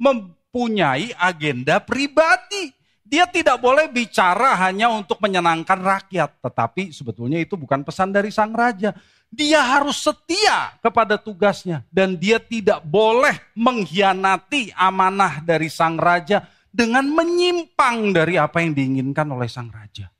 mempunyai 0.00 1.12
agenda 1.20 1.76
pribadi. 1.84 2.72
Dia 3.10 3.26
tidak 3.26 3.58
boleh 3.58 3.90
bicara 3.90 4.54
hanya 4.54 4.86
untuk 4.86 5.18
menyenangkan 5.18 5.82
rakyat, 5.82 6.38
tetapi 6.38 6.94
sebetulnya 6.94 7.42
itu 7.42 7.58
bukan 7.58 7.82
pesan 7.82 8.14
dari 8.14 8.30
sang 8.30 8.54
raja. 8.54 8.94
Dia 9.30 9.62
harus 9.62 10.02
setia 10.02 10.74
kepada 10.82 11.14
tugasnya 11.14 11.86
dan 11.94 12.18
dia 12.18 12.42
tidak 12.42 12.82
boleh 12.82 13.38
mengkhianati 13.54 14.74
amanah 14.74 15.38
dari 15.46 15.70
sang 15.70 15.94
raja 15.94 16.42
dengan 16.70 17.06
menyimpang 17.06 18.10
dari 18.10 18.34
apa 18.34 18.58
yang 18.58 18.74
diinginkan 18.74 19.30
oleh 19.30 19.46
sang 19.46 19.70
raja. 19.70 20.10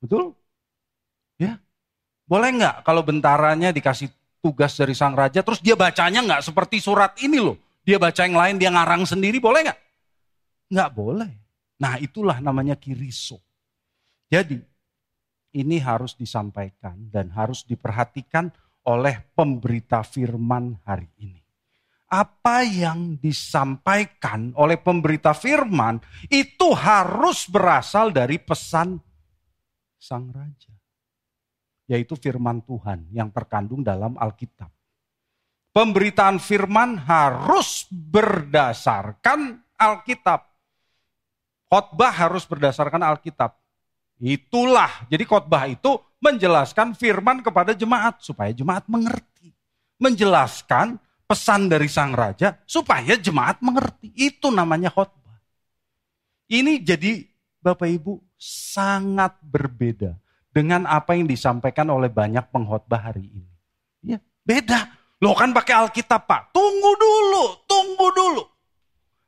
Betul? 0.00 0.32
Ya. 1.36 1.60
Boleh 2.24 2.56
nggak 2.56 2.88
kalau 2.88 3.04
bentaranya 3.04 3.68
dikasih 3.68 4.08
tugas 4.40 4.72
dari 4.74 4.96
sang 4.96 5.12
raja, 5.12 5.44
terus 5.44 5.60
dia 5.60 5.76
bacanya 5.76 6.24
nggak 6.24 6.42
seperti 6.48 6.80
surat 6.80 7.12
ini 7.20 7.36
loh. 7.36 7.60
Dia 7.84 8.00
baca 8.00 8.24
yang 8.24 8.38
lain, 8.38 8.56
dia 8.56 8.72
ngarang 8.72 9.04
sendiri, 9.04 9.42
boleh 9.42 9.68
nggak? 9.68 9.78
Nggak 10.72 10.90
boleh. 10.96 11.32
Nah 11.82 12.00
itulah 12.00 12.38
namanya 12.40 12.78
kiriso. 12.78 13.42
Jadi 14.32 14.56
ini 15.52 15.76
harus 15.80 16.16
disampaikan 16.16 17.08
dan 17.12 17.28
harus 17.32 17.64
diperhatikan 17.68 18.52
oleh 18.88 19.20
pemberita 19.36 20.02
firman 20.02 20.80
hari 20.82 21.08
ini. 21.20 21.40
Apa 22.12 22.60
yang 22.60 23.16
disampaikan 23.16 24.52
oleh 24.60 24.76
pemberita 24.76 25.32
firman 25.32 25.96
itu 26.28 26.76
harus 26.76 27.48
berasal 27.48 28.12
dari 28.12 28.36
pesan 28.36 29.00
sang 29.96 30.28
raja. 30.28 30.72
Yaitu 31.88 32.16
firman 32.20 32.60
Tuhan 32.68 33.08
yang 33.16 33.32
terkandung 33.32 33.80
dalam 33.80 34.16
Alkitab. 34.20 34.68
Pemberitaan 35.72 36.36
firman 36.36 37.00
harus 37.00 37.88
berdasarkan 37.88 39.64
Alkitab. 39.80 40.52
Khotbah 41.72 42.12
harus 42.12 42.44
berdasarkan 42.44 43.00
Alkitab. 43.00 43.61
Itulah, 44.22 45.10
jadi 45.10 45.26
khotbah 45.26 45.66
itu 45.66 45.98
menjelaskan 46.22 46.94
firman 46.94 47.42
kepada 47.42 47.74
jemaat 47.74 48.22
supaya 48.22 48.54
jemaat 48.54 48.86
mengerti. 48.86 49.50
Menjelaskan 49.98 50.94
pesan 51.26 51.66
dari 51.66 51.90
sang 51.90 52.14
raja 52.14 52.54
supaya 52.62 53.18
jemaat 53.18 53.58
mengerti. 53.58 54.14
Itu 54.14 54.54
namanya 54.54 54.94
khotbah. 54.94 55.42
Ini 56.46 56.78
jadi 56.86 57.26
Bapak 57.58 57.90
Ibu 57.90 58.22
sangat 58.38 59.42
berbeda 59.42 60.14
dengan 60.54 60.86
apa 60.86 61.18
yang 61.18 61.26
disampaikan 61.26 61.90
oleh 61.90 62.06
banyak 62.06 62.46
pengkhotbah 62.52 63.10
hari 63.10 63.26
ini. 63.26 63.50
Ya, 64.06 64.22
beda. 64.46 64.86
Lo 65.18 65.34
kan 65.34 65.50
pakai 65.50 65.74
Alkitab, 65.82 66.30
Pak. 66.30 66.54
Tunggu 66.54 66.92
dulu, 66.94 67.44
tunggu 67.66 68.06
dulu. 68.14 68.42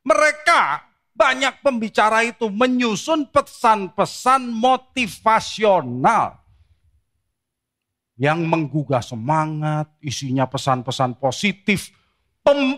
Mereka 0.05 0.84
banyak 1.25 1.65
pembicara 1.65 2.21
itu 2.21 2.53
menyusun 2.53 3.25
pesan-pesan 3.33 4.45
motivasional 4.53 6.37
yang 8.21 8.45
menggugah 8.45 9.01
semangat, 9.01 9.89
isinya 10.05 10.45
pesan-pesan 10.45 11.17
positif, 11.17 11.89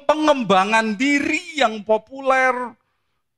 pengembangan 0.06 0.94
diri 0.94 1.59
yang 1.59 1.82
populer. 1.82 2.54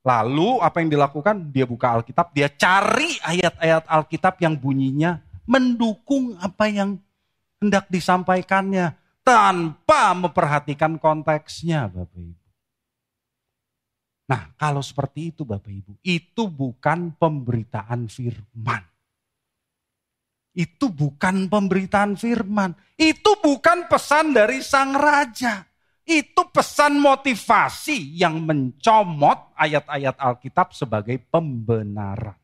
Lalu 0.05 0.61
apa 0.61 0.77
yang 0.85 0.93
dilakukan? 0.93 1.49
Dia 1.57 1.65
buka 1.65 1.97
Alkitab, 1.97 2.37
dia 2.37 2.53
cari 2.53 3.17
ayat-ayat 3.25 3.89
Alkitab 3.89 4.37
yang 4.45 4.61
bunyinya 4.61 5.25
mendukung 5.49 6.37
apa 6.37 6.69
yang 6.69 7.01
hendak 7.65 7.89
disampaikannya 7.89 8.93
tanpa 9.25 10.13
memperhatikan 10.13 11.01
konteksnya 11.01 11.89
Bapak 11.89 12.13
Ibu. 12.13 12.48
Nah 14.29 14.53
kalau 14.61 14.85
seperti 14.85 15.33
itu 15.33 15.43
Bapak 15.49 15.73
Ibu, 15.73 15.93
itu 16.05 16.43
bukan 16.53 17.17
pemberitaan 17.17 18.13
firman. 18.13 18.85
Itu 20.53 20.93
bukan 20.93 21.49
pemberitaan 21.49 22.19
firman. 22.19 22.77
Itu 22.99 23.41
bukan 23.41 23.89
pesan 23.89 24.37
dari 24.37 24.61
sang 24.61 24.93
raja. 24.93 25.65
Itu 26.09 26.49
pesan 26.49 26.99
motivasi 26.99 28.17
yang 28.17 28.41
mencomot 28.43 29.53
ayat-ayat 29.55 30.17
Alkitab 30.17 30.73
sebagai 30.73 31.21
pembenaran. 31.29 32.37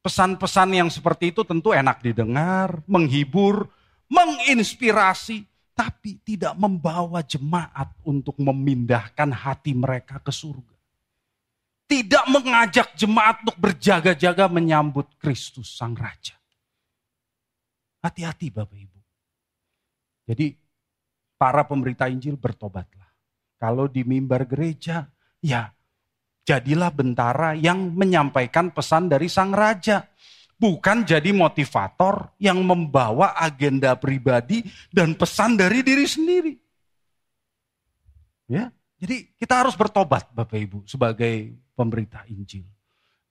Pesan-pesan 0.00 0.80
yang 0.80 0.88
seperti 0.88 1.28
itu 1.28 1.44
tentu 1.44 1.76
enak 1.76 2.00
didengar, 2.00 2.80
menghibur, 2.88 3.68
menginspirasi, 4.08 5.44
tapi 5.72 6.20
tidak 6.20 6.52
membawa 6.58 7.24
jemaat 7.24 7.94
untuk 8.04 8.36
memindahkan 8.36 9.30
hati 9.32 9.72
mereka 9.72 10.20
ke 10.20 10.28
surga. 10.28 10.76
Tidak 11.90 12.24
mengajak 12.30 12.94
jemaat 12.94 13.42
untuk 13.42 13.58
berjaga-jaga 13.58 14.46
menyambut 14.46 15.18
Kristus 15.18 15.74
Sang 15.74 15.98
Raja. 15.98 16.38
Hati-hati 18.00 18.54
Bapak 18.54 18.78
Ibu. 18.78 18.98
Jadi 20.30 20.54
para 21.34 21.66
pemberita 21.66 22.06
Injil 22.06 22.38
bertobatlah. 22.38 23.10
Kalau 23.58 23.90
di 23.90 24.06
mimbar 24.06 24.46
gereja, 24.46 25.10
ya 25.42 25.68
jadilah 26.46 26.94
bentara 26.94 27.58
yang 27.58 27.92
menyampaikan 27.92 28.70
pesan 28.70 29.10
dari 29.10 29.26
Sang 29.26 29.50
Raja 29.50 30.06
bukan 30.60 31.08
jadi 31.08 31.32
motivator 31.32 32.36
yang 32.36 32.60
membawa 32.60 33.32
agenda 33.40 33.96
pribadi 33.96 34.60
dan 34.92 35.16
pesan 35.16 35.56
dari 35.56 35.80
diri 35.80 36.04
sendiri. 36.04 36.52
Ya, 38.44 38.68
jadi 39.00 39.24
kita 39.40 39.64
harus 39.64 39.72
bertobat 39.72 40.28
Bapak 40.36 40.60
Ibu 40.60 40.78
sebagai 40.84 41.56
pemberita 41.72 42.20
Injil. 42.28 42.68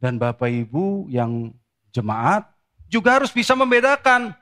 Dan 0.02 0.18
Bapak 0.18 0.50
Ibu 0.50 1.12
yang 1.13 1.54
jemaat 1.94 2.50
juga 2.89 3.22
harus 3.22 3.30
bisa 3.30 3.54
membedakan 3.54 4.34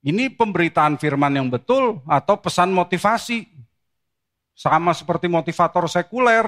ini 0.00 0.30
pemberitaan 0.32 0.96
firman 0.96 1.34
yang 1.36 1.52
betul 1.52 2.00
atau 2.08 2.40
pesan 2.40 2.72
motivasi. 2.72 3.44
Sama 4.58 4.90
seperti 4.90 5.30
motivator 5.30 5.86
sekuler, 5.86 6.46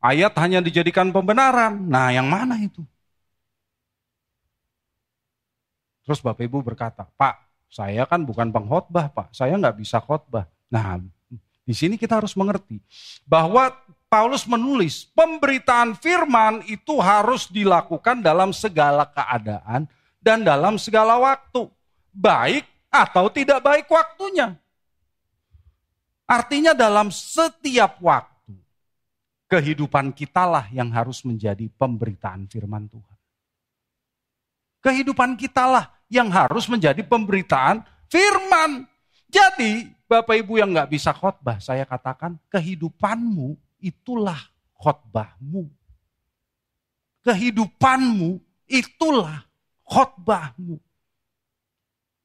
ayat 0.00 0.32
hanya 0.40 0.64
dijadikan 0.64 1.12
pembenaran. 1.12 1.76
Nah, 1.84 2.08
yang 2.08 2.28
mana 2.28 2.56
itu? 2.60 2.80
Terus 6.06 6.22
Bapak 6.22 6.46
Ibu 6.46 6.62
berkata, 6.62 7.02
Pak, 7.18 7.66
saya 7.66 8.06
kan 8.06 8.22
bukan 8.22 8.54
pengkhotbah, 8.54 9.10
Pak. 9.10 9.34
Saya 9.34 9.58
nggak 9.58 9.82
bisa 9.82 9.98
khotbah. 9.98 10.46
Nah, 10.70 11.02
di 11.66 11.74
sini 11.74 11.98
kita 11.98 12.22
harus 12.22 12.38
mengerti 12.38 12.78
bahwa 13.26 13.74
Paulus 14.06 14.46
menulis 14.46 15.02
pemberitaan 15.10 15.98
firman 15.98 16.62
itu 16.70 16.94
harus 17.02 17.50
dilakukan 17.50 18.22
dalam 18.22 18.54
segala 18.54 19.02
keadaan 19.10 19.90
dan 20.22 20.46
dalam 20.46 20.78
segala 20.78 21.18
waktu. 21.18 21.66
Baik 22.14 22.62
atau 22.86 23.26
tidak 23.26 23.58
baik 23.66 23.90
waktunya. 23.90 24.54
Artinya 26.22 26.70
dalam 26.70 27.10
setiap 27.10 27.98
waktu 27.98 28.54
kehidupan 29.50 30.14
kitalah 30.14 30.70
yang 30.70 30.90
harus 30.94 31.22
menjadi 31.26 31.66
pemberitaan 31.74 32.46
firman 32.46 32.86
Tuhan. 32.86 33.16
Kehidupan 34.86 35.34
kitalah 35.34 35.95
yang 36.06 36.30
harus 36.30 36.66
menjadi 36.70 37.02
pemberitaan 37.02 37.82
firman. 38.06 38.86
Jadi 39.26 39.90
Bapak 40.06 40.38
Ibu 40.38 40.62
yang 40.62 40.70
nggak 40.70 40.90
bisa 40.90 41.10
khotbah, 41.10 41.58
saya 41.58 41.82
katakan 41.82 42.38
kehidupanmu 42.46 43.58
itulah 43.82 44.38
khotbahmu. 44.78 45.66
Kehidupanmu 47.26 48.38
itulah 48.70 49.42
khotbahmu. 49.82 50.78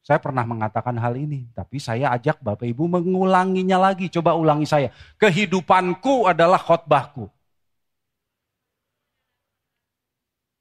Saya 0.02 0.18
pernah 0.18 0.46
mengatakan 0.46 0.98
hal 0.98 1.14
ini, 1.14 1.50
tapi 1.54 1.78
saya 1.78 2.10
ajak 2.14 2.42
Bapak 2.42 2.66
Ibu 2.66 2.90
mengulanginya 2.90 3.78
lagi. 3.78 4.10
Coba 4.10 4.34
ulangi 4.34 4.66
saya. 4.66 4.90
Kehidupanku 5.18 6.26
adalah 6.26 6.58
khotbahku. 6.58 7.30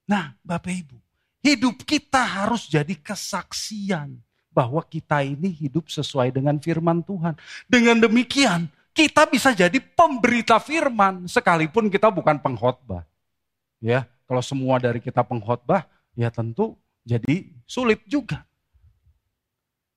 Nah, 0.09 0.37
Bapak 0.45 0.73
Ibu, 0.73 0.97
Hidup 1.41 1.89
kita 1.89 2.21
harus 2.21 2.69
jadi 2.69 2.93
kesaksian 2.93 4.21
bahwa 4.53 4.85
kita 4.85 5.25
ini 5.25 5.49
hidup 5.49 5.89
sesuai 5.89 6.35
dengan 6.35 6.61
firman 6.61 7.01
Tuhan. 7.01 7.33
Dengan 7.65 7.97
demikian, 7.97 8.69
kita 8.93 9.25
bisa 9.25 9.55
jadi 9.55 9.79
pemberita 9.81 10.61
firman 10.61 11.25
sekalipun 11.25 11.89
kita 11.89 12.13
bukan 12.13 12.37
pengkhotbah. 12.37 13.07
Ya, 13.81 14.05
kalau 14.29 14.45
semua 14.45 14.77
dari 14.77 15.01
kita 15.01 15.25
pengkhotbah, 15.25 15.89
ya 16.13 16.29
tentu 16.29 16.77
jadi 17.09 17.49
sulit 17.65 18.05
juga. 18.05 18.45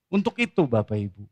Untuk 0.07 0.37
itu 0.39 0.63
Bapak 0.63 0.95
Ibu, 0.95 1.25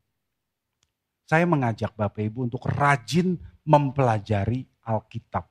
saya 1.29 1.47
mengajak 1.47 1.95
Bapak 1.95 2.19
Ibu 2.19 2.51
untuk 2.51 2.67
rajin 2.67 3.39
mempelajari 3.63 4.67
Alkitab. 4.83 5.47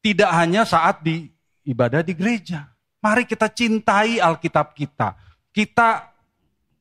Tidak 0.00 0.30
hanya 0.32 0.64
saat 0.64 1.04
di 1.04 1.28
ibadah 1.68 2.00
di 2.00 2.16
gereja, 2.16 2.66
Mari 2.98 3.22
kita 3.26 3.46
cintai 3.46 4.18
Alkitab 4.18 4.74
kita. 4.74 5.14
Kita 5.54 6.10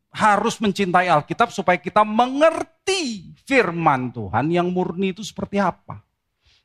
harus 0.09 0.57
mencintai 0.57 1.13
Alkitab 1.13 1.53
supaya 1.53 1.77
kita 1.77 2.01
mengerti 2.01 3.33
firman 3.45 4.09
Tuhan 4.09 4.49
yang 4.49 4.73
murni 4.73 5.13
itu 5.13 5.21
seperti 5.21 5.61
apa. 5.61 6.01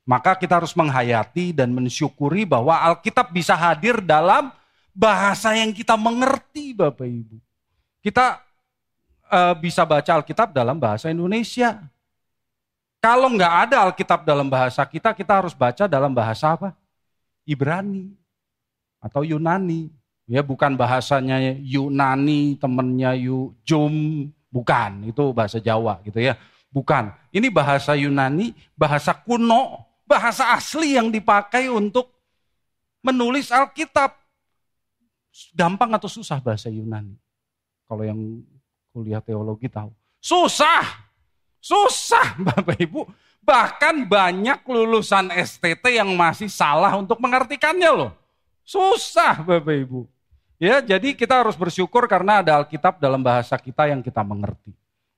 Maka 0.02 0.34
kita 0.34 0.58
harus 0.58 0.72
menghayati 0.74 1.54
dan 1.54 1.70
mensyukuri 1.70 2.48
bahwa 2.48 2.74
Alkitab 2.80 3.30
bisa 3.30 3.54
hadir 3.54 4.00
dalam 4.02 4.50
bahasa 4.96 5.54
yang 5.54 5.70
kita 5.70 5.94
mengerti 5.94 6.72
Bapak 6.74 7.06
Ibu. 7.06 7.36
Kita 8.02 8.40
uh, 9.30 9.54
bisa 9.60 9.86
baca 9.86 10.10
Alkitab 10.18 10.50
dalam 10.50 10.80
bahasa 10.80 11.12
Indonesia. 11.12 11.78
Kalau 12.98 13.30
nggak 13.30 13.54
ada 13.68 13.76
Alkitab 13.86 14.24
dalam 14.24 14.48
bahasa 14.48 14.82
kita, 14.88 15.12
kita 15.12 15.44
harus 15.44 15.54
baca 15.54 15.86
dalam 15.86 16.10
bahasa 16.10 16.54
apa? 16.56 16.74
Ibrani 17.46 18.21
atau 19.02 19.26
Yunani. 19.26 19.90
Ya 20.30 20.40
bukan 20.40 20.78
bahasanya 20.78 21.42
Yunani, 21.58 22.54
temennya 22.56 23.12
Yu 23.18 23.52
Jum, 23.66 24.30
bukan. 24.54 25.10
Itu 25.10 25.34
bahasa 25.34 25.58
Jawa 25.58 25.98
gitu 26.06 26.22
ya. 26.22 26.38
Bukan. 26.70 27.10
Ini 27.34 27.50
bahasa 27.50 27.98
Yunani, 27.98 28.54
bahasa 28.78 29.12
kuno, 29.12 29.82
bahasa 30.06 30.54
asli 30.54 30.94
yang 30.94 31.10
dipakai 31.10 31.66
untuk 31.66 32.08
menulis 33.02 33.50
Alkitab. 33.50 34.14
Gampang 35.52 35.90
atau 35.98 36.08
susah 36.08 36.38
bahasa 36.38 36.70
Yunani? 36.70 37.18
Kalau 37.90 38.06
yang 38.06 38.20
kuliah 38.94 39.20
teologi 39.20 39.66
tahu. 39.66 39.90
Susah. 40.22 41.10
Susah 41.58 42.38
Bapak 42.46 42.78
Ibu. 42.78 43.04
Bahkan 43.42 44.06
banyak 44.06 44.62
lulusan 44.70 45.34
STT 45.34 45.98
yang 45.98 46.14
masih 46.14 46.46
salah 46.46 46.94
untuk 46.94 47.18
mengartikannya 47.18 47.90
loh. 47.90 48.21
Susah 48.62 49.42
Bapak 49.42 49.74
Ibu. 49.74 50.06
Ya, 50.62 50.78
jadi 50.78 51.10
kita 51.18 51.42
harus 51.42 51.58
bersyukur 51.58 52.06
karena 52.06 52.38
ada 52.38 52.62
Alkitab 52.62 53.02
dalam 53.02 53.18
bahasa 53.18 53.58
kita 53.58 53.90
yang 53.90 53.98
kita 53.98 54.22
mengerti. 54.22 54.70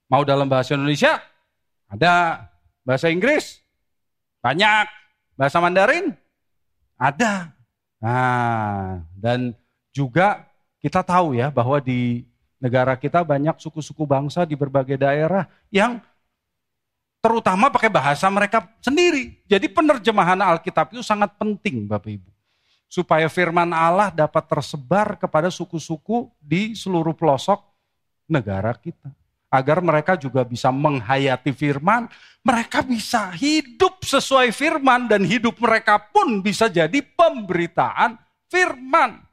Mau 0.09 0.25
dalam 0.25 0.49
bahasa 0.49 0.73
Indonesia? 0.73 1.21
Ada. 1.85 2.49
Bahasa 2.81 3.13
Inggris? 3.13 3.61
Banyak. 4.41 4.89
Bahasa 5.37 5.61
Mandarin? 5.61 6.17
Ada. 6.97 7.53
Nah, 8.01 9.05
dan 9.17 9.53
juga 9.93 10.49
kita 10.81 11.01
tahu 11.05 11.37
ya 11.37 11.53
bahwa 11.53 11.77
di 11.81 12.25
negara 12.61 12.97
kita 12.97 13.21
banyak 13.21 13.57
suku-suku 13.61 14.05
bangsa 14.05 14.45
di 14.49 14.57
berbagai 14.57 14.97
daerah 14.97 15.45
yang 15.69 16.01
terutama 17.21 17.73
pakai 17.73 17.89
bahasa 17.89 18.29
mereka 18.29 18.65
sendiri. 18.81 19.41
Jadi 19.49 19.69
penerjemahan 19.69 20.37
Alkitab 20.41 20.93
itu 20.93 21.01
sangat 21.01 21.33
penting 21.37 21.89
Bapak 21.89 22.21
Ibu. 22.21 22.34
Supaya 22.85 23.27
firman 23.27 23.73
Allah 23.73 24.13
dapat 24.13 24.45
tersebar 24.45 25.19
kepada 25.19 25.49
suku-suku 25.51 26.31
di 26.39 26.77
seluruh 26.77 27.17
pelosok 27.17 27.59
negara 28.29 28.73
kita. 28.77 29.09
Agar 29.49 29.79
mereka 29.79 30.19
juga 30.19 30.43
bisa 30.43 30.67
menghayati 30.73 31.55
firman, 31.55 32.11
mereka 32.43 32.83
bisa 32.83 33.31
hidup 33.33 34.03
sesuai 34.03 34.51
firman 34.51 35.07
dan 35.07 35.23
hidup 35.23 35.55
mereka 35.57 35.97
pun 35.97 36.43
bisa 36.43 36.67
jadi 36.67 36.99
pemberitaan 36.99 38.19
firman. 38.51 39.23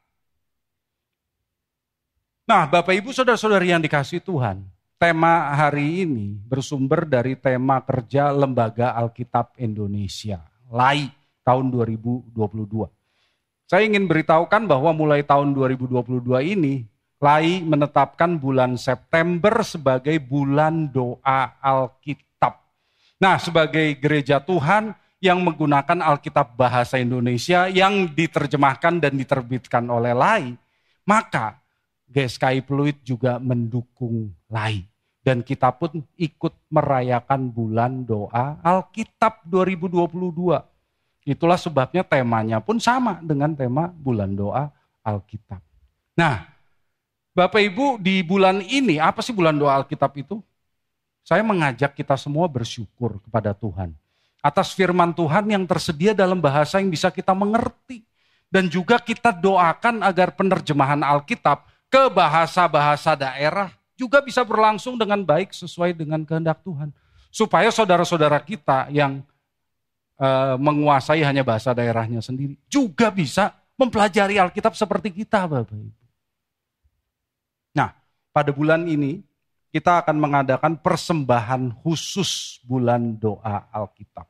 Nah 2.47 2.69
Bapak 2.69 2.95
Ibu 2.95 3.11
Saudara-saudari 3.11 3.73
yang 3.75 3.83
dikasih 3.83 4.23
Tuhan, 4.23 4.63
tema 5.01 5.51
hari 5.59 6.07
ini 6.07 6.39
bersumber 6.47 7.03
dari 7.03 7.35
tema 7.35 7.83
kerja 7.83 8.31
Lembaga 8.31 8.95
Alkitab 8.95 9.59
Indonesia, 9.59 10.39
LAI 10.71 11.11
tahun 11.43 11.75
2022. 11.75 13.02
Saya 13.73 13.89
ingin 13.89 14.05
beritahukan 14.05 14.69
bahwa 14.69 14.93
mulai 14.93 15.25
tahun 15.25 15.57
2022 15.57 16.29
ini, 16.45 16.85
LAI 17.17 17.65
menetapkan 17.65 18.37
bulan 18.37 18.77
September 18.77 19.65
sebagai 19.65 20.13
bulan 20.21 20.93
doa 20.93 21.57
Alkitab. 21.57 22.61
Nah, 23.17 23.41
sebagai 23.41 23.97
gereja 23.97 24.45
Tuhan 24.45 24.93
yang 25.25 25.41
menggunakan 25.41 26.05
Alkitab 26.05 26.53
bahasa 26.53 27.01
Indonesia 27.01 27.65
yang 27.73 28.13
diterjemahkan 28.13 29.01
dan 29.01 29.17
diterbitkan 29.17 29.89
oleh 29.89 30.13
LAI, 30.13 30.53
maka 31.09 31.57
GSKI 32.13 32.69
Pluit 32.69 33.01
juga 33.01 33.41
mendukung 33.41 34.37
LAI. 34.53 34.85
Dan 35.25 35.41
kita 35.41 35.73
pun 35.73 36.05
ikut 36.21 36.53
merayakan 36.69 37.49
bulan 37.49 38.05
doa 38.05 38.61
Alkitab 38.61 39.49
2022. 39.49 40.61
Itulah 41.23 41.55
sebabnya 41.55 42.03
temanya 42.03 42.59
pun 42.59 42.83
sama 42.83 43.23
dengan 43.23 43.55
tema 43.55 43.87
bulan 43.91 44.35
doa 44.35 44.75
Alkitab. 45.07 45.63
Nah, 46.19 46.51
Bapak 47.33 47.63
Ibu 47.63 47.97
di 48.03 48.21
bulan 48.21 48.61
ini, 48.61 49.01
apa 49.01 49.25
sih 49.25 49.33
bulan 49.33 49.57
doa 49.57 49.81
Alkitab 49.81 50.13
itu? 50.19 50.43
Saya 51.23 51.47
mengajak 51.47 51.95
kita 51.95 52.19
semua 52.19 52.51
bersyukur 52.51 53.23
kepada 53.23 53.55
Tuhan. 53.55 53.95
Atas 54.43 54.75
firman 54.75 55.15
Tuhan 55.15 55.47
yang 55.47 55.63
tersedia 55.63 56.13
dalam 56.13 56.43
bahasa 56.43 56.83
yang 56.83 56.91
bisa 56.91 57.09
kita 57.15 57.31
mengerti. 57.33 58.03
Dan 58.53 58.69
juga 58.69 59.01
kita 59.01 59.33
doakan 59.33 60.05
agar 60.05 60.37
penerjemahan 60.37 61.01
Alkitab 61.01 61.65
ke 61.89 62.13
bahasa-bahasa 62.13 63.17
daerah 63.17 63.73
juga 63.97 64.21
bisa 64.21 64.45
berlangsung 64.45 65.01
dengan 65.01 65.25
baik 65.25 65.57
sesuai 65.57 65.97
dengan 65.97 66.21
kehendak 66.27 66.61
Tuhan. 66.61 66.93
Supaya 67.33 67.73
saudara-saudara 67.73 68.45
kita 68.45 68.93
yang 68.93 69.25
uh, 70.23 70.55
menguasai 70.55 71.27
hanya 71.27 71.43
bahasa 71.43 71.75
daerahnya 71.75 72.23
sendiri 72.23 72.55
juga 72.71 73.11
bisa 73.11 73.51
mempelajari 73.75 74.39
Alkitab 74.39 74.79
seperti 74.79 75.11
kita 75.11 75.51
Bapak 75.51 75.75
Ibu. 75.75 76.03
Nah, 77.75 77.91
pada 78.31 78.55
bulan 78.55 78.87
ini 78.87 79.27
kita 79.75 80.05
akan 80.05 80.17
mengadakan 80.21 80.79
persembahan 80.79 81.75
khusus 81.83 82.63
bulan 82.63 83.19
doa 83.19 83.67
Alkitab. 83.75 84.29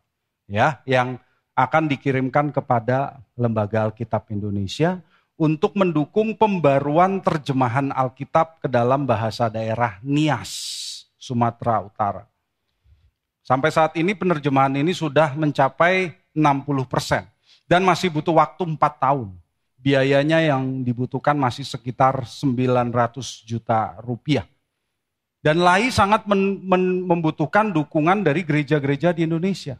Ya, 0.48 0.80
yang 0.88 1.20
akan 1.52 1.90
dikirimkan 1.90 2.54
kepada 2.54 3.20
Lembaga 3.36 3.88
Alkitab 3.88 4.30
Indonesia 4.32 5.00
untuk 5.36 5.74
mendukung 5.74 6.38
pembaruan 6.38 7.18
terjemahan 7.20 7.90
Alkitab 7.90 8.62
ke 8.62 8.68
dalam 8.70 9.04
bahasa 9.04 9.50
daerah 9.50 9.98
Nias, 10.00 10.52
Sumatera 11.18 11.82
Utara. 11.82 12.31
Sampai 13.52 13.68
saat 13.68 13.92
ini 14.00 14.16
penerjemahan 14.16 14.72
ini 14.80 14.96
sudah 14.96 15.36
mencapai 15.36 16.16
60 16.32 16.88
persen 16.88 17.28
dan 17.68 17.84
masih 17.84 18.08
butuh 18.08 18.32
waktu 18.40 18.64
4 18.64 18.80
tahun. 18.80 19.28
Biayanya 19.76 20.40
yang 20.40 20.80
dibutuhkan 20.80 21.36
masih 21.36 21.68
sekitar 21.68 22.24
900 22.24 23.44
juta 23.44 24.00
rupiah. 24.00 24.48
Dan 25.44 25.60
LAI 25.60 25.92
sangat 25.92 26.24
men, 26.24 26.64
men, 26.64 27.04
membutuhkan 27.04 27.76
dukungan 27.76 28.24
dari 28.24 28.40
gereja-gereja 28.40 29.12
di 29.12 29.28
Indonesia. 29.28 29.76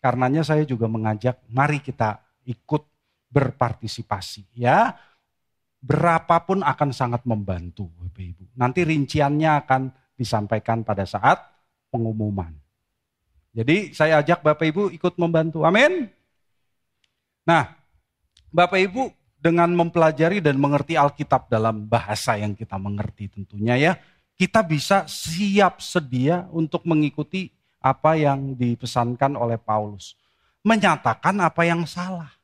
Karenanya 0.00 0.40
saya 0.40 0.64
juga 0.64 0.88
mengajak, 0.88 1.36
mari 1.52 1.84
kita 1.84 2.16
ikut 2.48 2.80
berpartisipasi 3.28 4.56
ya. 4.56 4.96
Berapapun 5.84 6.64
akan 6.64 6.96
sangat 6.96 7.28
membantu 7.28 7.92
Bapak 7.92 8.24
Ibu. 8.24 8.56
Nanti 8.56 8.88
rinciannya 8.88 9.68
akan 9.68 9.82
disampaikan 10.16 10.80
pada 10.80 11.04
saat 11.04 11.44
pengumuman. 11.92 12.64
Jadi 13.56 13.96
saya 13.96 14.20
ajak 14.20 14.44
Bapak 14.44 14.68
Ibu 14.68 14.92
ikut 14.92 15.16
membantu. 15.16 15.64
Amin. 15.64 16.12
Nah, 17.48 17.72
Bapak 18.52 18.76
Ibu 18.76 19.08
dengan 19.40 19.72
mempelajari 19.72 20.44
dan 20.44 20.60
mengerti 20.60 21.00
Alkitab 21.00 21.48
dalam 21.48 21.88
bahasa 21.88 22.36
yang 22.36 22.52
kita 22.52 22.76
mengerti 22.76 23.32
tentunya 23.32 23.80
ya, 23.80 23.92
kita 24.36 24.60
bisa 24.60 25.08
siap 25.08 25.80
sedia 25.80 26.44
untuk 26.52 26.84
mengikuti 26.84 27.48
apa 27.80 28.20
yang 28.20 28.52
dipesankan 28.60 29.32
oleh 29.32 29.56
Paulus. 29.56 30.12
Menyatakan 30.60 31.40
apa 31.40 31.64
yang 31.64 31.88
salah 31.88 32.36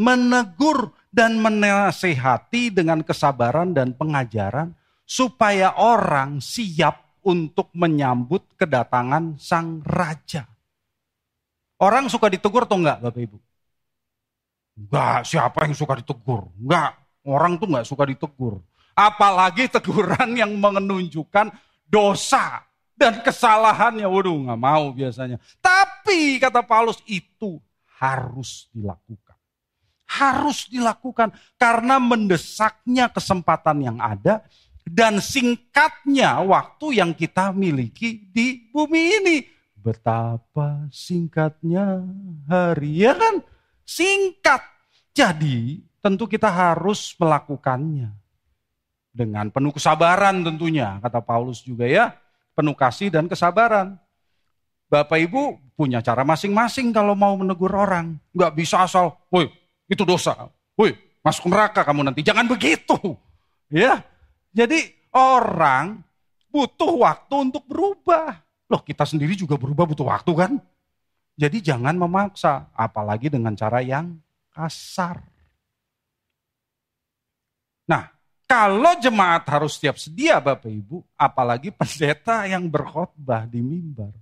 menegur 0.00 0.96
dan 1.12 1.36
menasehati 1.36 2.72
dengan 2.72 3.04
kesabaran 3.04 3.76
dan 3.76 3.92
pengajaran 3.92 4.72
supaya 5.04 5.76
orang 5.76 6.40
siap 6.40 7.20
untuk 7.20 7.68
menyambut 7.76 8.56
kedatangan 8.56 9.36
sang 9.36 9.84
raja. 9.84 10.48
Orang 11.80 12.12
suka 12.12 12.28
ditegur 12.28 12.68
atau 12.68 12.76
enggak 12.76 13.00
Bapak 13.00 13.20
Ibu? 13.24 13.38
Enggak, 14.76 15.20
siapa 15.24 15.58
yang 15.64 15.74
suka 15.74 15.96
ditegur? 15.96 16.52
Enggak, 16.60 16.92
orang 17.24 17.56
tuh 17.56 17.68
enggak 17.72 17.86
suka 17.88 18.04
ditegur. 18.04 18.60
Apalagi 18.92 19.64
teguran 19.72 20.36
yang 20.36 20.52
menunjukkan 20.60 21.48
dosa 21.88 22.60
dan 22.92 23.24
kesalahannya. 23.24 24.04
Waduh, 24.04 24.36
enggak 24.44 24.60
mau 24.60 24.92
biasanya. 24.92 25.40
Tapi 25.64 26.36
kata 26.36 26.60
Paulus 26.60 27.00
itu 27.08 27.56
harus 27.96 28.68
dilakukan 28.76 29.30
harus 30.10 30.66
dilakukan 30.66 31.30
karena 31.54 32.02
mendesaknya 32.02 33.06
kesempatan 33.14 33.78
yang 33.78 33.98
ada 34.02 34.42
dan 34.82 35.22
singkatnya 35.22 36.42
waktu 36.42 36.98
yang 36.98 37.14
kita 37.14 37.54
miliki 37.54 38.26
di 38.34 38.66
bumi 38.74 39.22
ini. 39.22 39.36
Betapa 39.80 40.84
singkatnya 40.92 42.04
hari 42.44 43.00
ya 43.00 43.16
kan? 43.16 43.40
Singkat. 43.88 44.60
Jadi 45.16 45.80
tentu 46.04 46.28
kita 46.28 46.52
harus 46.52 47.16
melakukannya. 47.16 48.12
Dengan 49.10 49.50
penuh 49.50 49.74
kesabaran 49.74 50.44
tentunya, 50.46 51.00
kata 51.02 51.18
Paulus 51.24 51.64
juga 51.64 51.88
ya. 51.88 52.14
Penuh 52.54 52.76
kasih 52.76 53.10
dan 53.10 53.26
kesabaran. 53.26 53.98
Bapak 54.86 55.18
Ibu 55.18 55.74
punya 55.74 56.04
cara 56.04 56.22
masing-masing 56.22 56.92
kalau 56.92 57.16
mau 57.16 57.34
menegur 57.34 57.72
orang. 57.72 58.20
Nggak 58.36 58.52
bisa 58.54 58.84
asal, 58.84 59.16
woi 59.32 59.48
itu 59.90 60.06
dosa. 60.06 60.50
Woi, 60.78 60.94
masuk 61.24 61.50
neraka 61.50 61.82
kamu 61.82 62.06
nanti. 62.06 62.22
Jangan 62.22 62.46
begitu. 62.46 62.96
Ya. 63.72 64.06
Jadi 64.54 64.86
orang 65.14 66.02
butuh 66.50 67.02
waktu 67.02 67.34
untuk 67.50 67.66
berubah. 67.66 68.49
Loh, 68.70 68.80
kita 68.86 69.02
sendiri 69.02 69.34
juga 69.34 69.58
berubah 69.58 69.82
butuh 69.82 70.06
waktu 70.06 70.32
kan? 70.32 70.52
Jadi 71.34 71.58
jangan 71.58 71.98
memaksa, 71.98 72.70
apalagi 72.70 73.26
dengan 73.26 73.58
cara 73.58 73.82
yang 73.82 74.14
kasar. 74.54 75.18
Nah, 77.90 78.06
kalau 78.46 78.94
jemaat 79.02 79.42
harus 79.50 79.74
siap 79.74 79.98
sedia 79.98 80.38
Bapak 80.38 80.70
Ibu, 80.70 81.02
apalagi 81.18 81.74
pendeta 81.74 82.46
yang 82.46 82.70
berkhotbah 82.70 83.50
di 83.50 83.58
mimbar. 83.58 84.14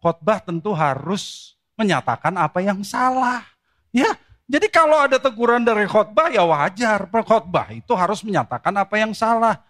Khotbah 0.00 0.38
tentu 0.44 0.76
harus 0.76 1.56
menyatakan 1.80 2.36
apa 2.36 2.60
yang 2.60 2.84
salah. 2.84 3.40
Ya, 3.88 4.12
jadi 4.46 4.70
kalau 4.70 5.02
ada 5.02 5.18
teguran 5.18 5.66
dari 5.66 5.90
khotbah 5.90 6.30
ya 6.30 6.46
wajar. 6.46 7.10
Khotbah 7.10 7.74
itu 7.74 7.90
harus 7.98 8.22
menyatakan 8.22 8.70
apa 8.78 8.94
yang 8.94 9.10
salah. 9.10 9.65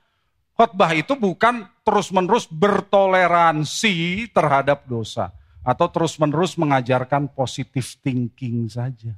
Khotbah 0.56 0.96
itu 0.96 1.12
bukan 1.12 1.68
terus-menerus 1.84 2.48
bertoleransi 2.48 4.24
terhadap 4.32 4.88
dosa 4.88 5.28
atau 5.60 5.84
terus-menerus 5.84 6.56
mengajarkan 6.56 7.28
positive 7.28 7.84
thinking 8.00 8.64
saja. 8.64 9.12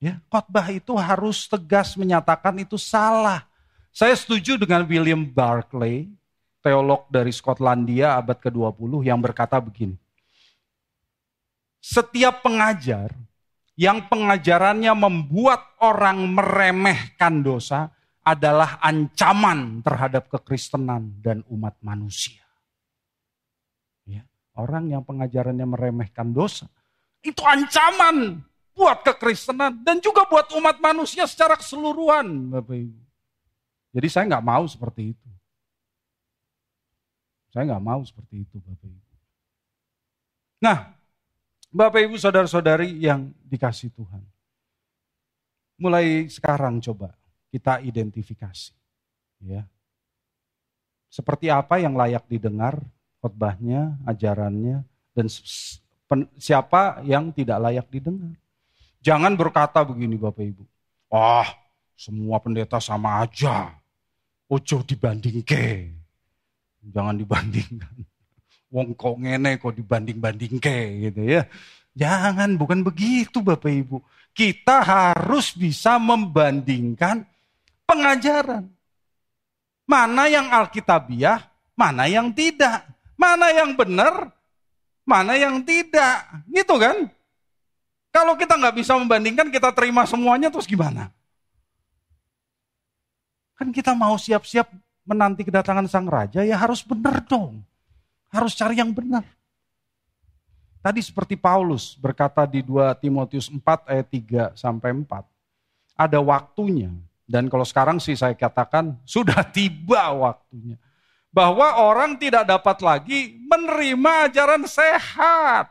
Ya, 0.00 0.16
khotbah 0.32 0.64
itu 0.72 0.96
harus 0.96 1.44
tegas 1.44 1.92
menyatakan 1.92 2.56
itu 2.56 2.80
salah. 2.80 3.44
Saya 3.92 4.16
setuju 4.16 4.56
dengan 4.56 4.80
William 4.88 5.20
Barclay 5.28 6.08
teolog 6.64 7.04
dari 7.12 7.36
Skotlandia 7.36 8.16
abad 8.16 8.40
ke-20 8.40 9.04
yang 9.04 9.20
berkata 9.20 9.60
begini. 9.60 10.00
Setiap 11.84 12.40
pengajar 12.40 13.12
yang 13.76 14.08
pengajarannya 14.08 14.92
membuat 14.96 15.76
orang 15.84 16.24
meremehkan 16.32 17.44
dosa 17.44 17.92
adalah 18.20 18.76
ancaman 18.84 19.80
terhadap 19.80 20.28
kekristenan 20.28 21.20
dan 21.24 21.40
umat 21.48 21.76
manusia. 21.80 22.44
Ya, 24.04 24.28
orang 24.56 24.92
yang 24.92 25.02
pengajarannya 25.04 25.64
meremehkan 25.64 26.30
dosa 26.30 26.68
itu 27.20 27.40
ancaman 27.44 28.40
buat 28.72 29.04
kekristenan 29.04 29.84
dan 29.84 30.00
juga 30.00 30.24
buat 30.24 30.48
umat 30.56 30.80
manusia 30.80 31.28
secara 31.28 31.56
keseluruhan, 31.56 32.48
Bapak 32.48 32.76
Ibu. 32.76 33.00
Jadi 33.90 34.08
saya 34.08 34.24
nggak 34.30 34.46
mau 34.46 34.64
seperti 34.64 35.12
itu. 35.12 35.28
Saya 37.50 37.66
nggak 37.66 37.84
mau 37.84 38.00
seperti 38.06 38.46
itu, 38.46 38.56
Bapak 38.56 38.88
Ibu. 38.88 39.14
Nah, 40.60 40.78
Bapak 41.70 42.00
Ibu 42.08 42.16
saudara-saudari 42.16 43.00
yang 43.00 43.32
dikasih 43.48 43.92
Tuhan. 43.92 44.22
Mulai 45.80 46.28
sekarang 46.28 46.80
coba 46.84 47.16
kita 47.50 47.82
identifikasi. 47.82 48.72
Ya. 49.44 49.66
Seperti 51.10 51.50
apa 51.50 51.82
yang 51.82 51.98
layak 51.98 52.24
didengar 52.30 52.78
khotbahnya, 53.18 53.98
ajarannya, 54.06 54.86
dan 55.12 55.26
siapa 56.38 57.02
yang 57.04 57.34
tidak 57.34 57.58
layak 57.58 57.86
didengar. 57.90 58.38
Jangan 59.02 59.34
berkata 59.34 59.82
begini 59.82 60.16
Bapak 60.16 60.44
Ibu. 60.44 60.64
Wah, 61.10 61.48
semua 61.98 62.38
pendeta 62.38 62.78
sama 62.78 63.26
aja. 63.26 63.74
Ojo 64.46 64.82
dibanding 64.86 65.42
ke. 65.42 65.90
Jangan 66.80 67.18
dibandingkan 67.18 67.92
wong 68.74 68.94
kok 68.94 69.18
ngene 69.18 69.58
kok 69.58 69.74
dibanding-banding 69.74 70.62
ke 70.62 71.10
gitu 71.10 71.22
ya. 71.26 71.42
Jangan, 71.90 72.54
bukan 72.54 72.86
begitu 72.86 73.42
Bapak 73.42 73.68
Ibu. 73.68 73.98
Kita 74.30 74.86
harus 74.86 75.52
bisa 75.58 75.98
membandingkan 75.98 77.26
pengajaran. 77.90 78.70
Mana 79.90 80.30
yang 80.30 80.46
alkitabiah, 80.54 81.42
mana 81.74 82.06
yang 82.06 82.30
tidak. 82.30 82.86
Mana 83.18 83.50
yang 83.50 83.74
benar, 83.74 84.30
mana 85.02 85.34
yang 85.34 85.58
tidak. 85.66 86.46
Gitu 86.46 86.74
kan? 86.78 87.10
Kalau 88.14 88.38
kita 88.38 88.54
nggak 88.54 88.78
bisa 88.78 88.94
membandingkan, 88.94 89.50
kita 89.50 89.74
terima 89.74 90.06
semuanya 90.06 90.48
terus 90.48 90.70
gimana? 90.70 91.10
Kan 93.58 93.74
kita 93.74 93.92
mau 93.92 94.14
siap-siap 94.14 94.70
menanti 95.04 95.42
kedatangan 95.42 95.90
sang 95.90 96.06
raja, 96.06 96.46
ya 96.46 96.54
harus 96.54 96.86
benar 96.86 97.20
dong. 97.26 97.60
Harus 98.30 98.54
cari 98.54 98.78
yang 98.78 98.94
benar. 98.94 99.26
Tadi 100.80 101.02
seperti 101.04 101.36
Paulus 101.36 101.92
berkata 101.98 102.48
di 102.48 102.64
2 102.64 102.94
Timotius 102.96 103.52
4 103.52 103.90
ayat 103.90 104.06
3 104.08 104.56
sampai 104.56 104.96
4. 104.96 105.28
Ada 105.98 106.18
waktunya. 106.24 106.88
Dan 107.30 107.46
kalau 107.46 107.62
sekarang 107.62 108.02
sih 108.02 108.18
saya 108.18 108.34
katakan 108.34 108.98
sudah 109.06 109.46
tiba 109.54 110.10
waktunya. 110.10 110.74
Bahwa 111.30 111.78
orang 111.78 112.18
tidak 112.18 112.42
dapat 112.42 112.82
lagi 112.82 113.38
menerima 113.38 114.26
ajaran 114.26 114.66
sehat. 114.66 115.70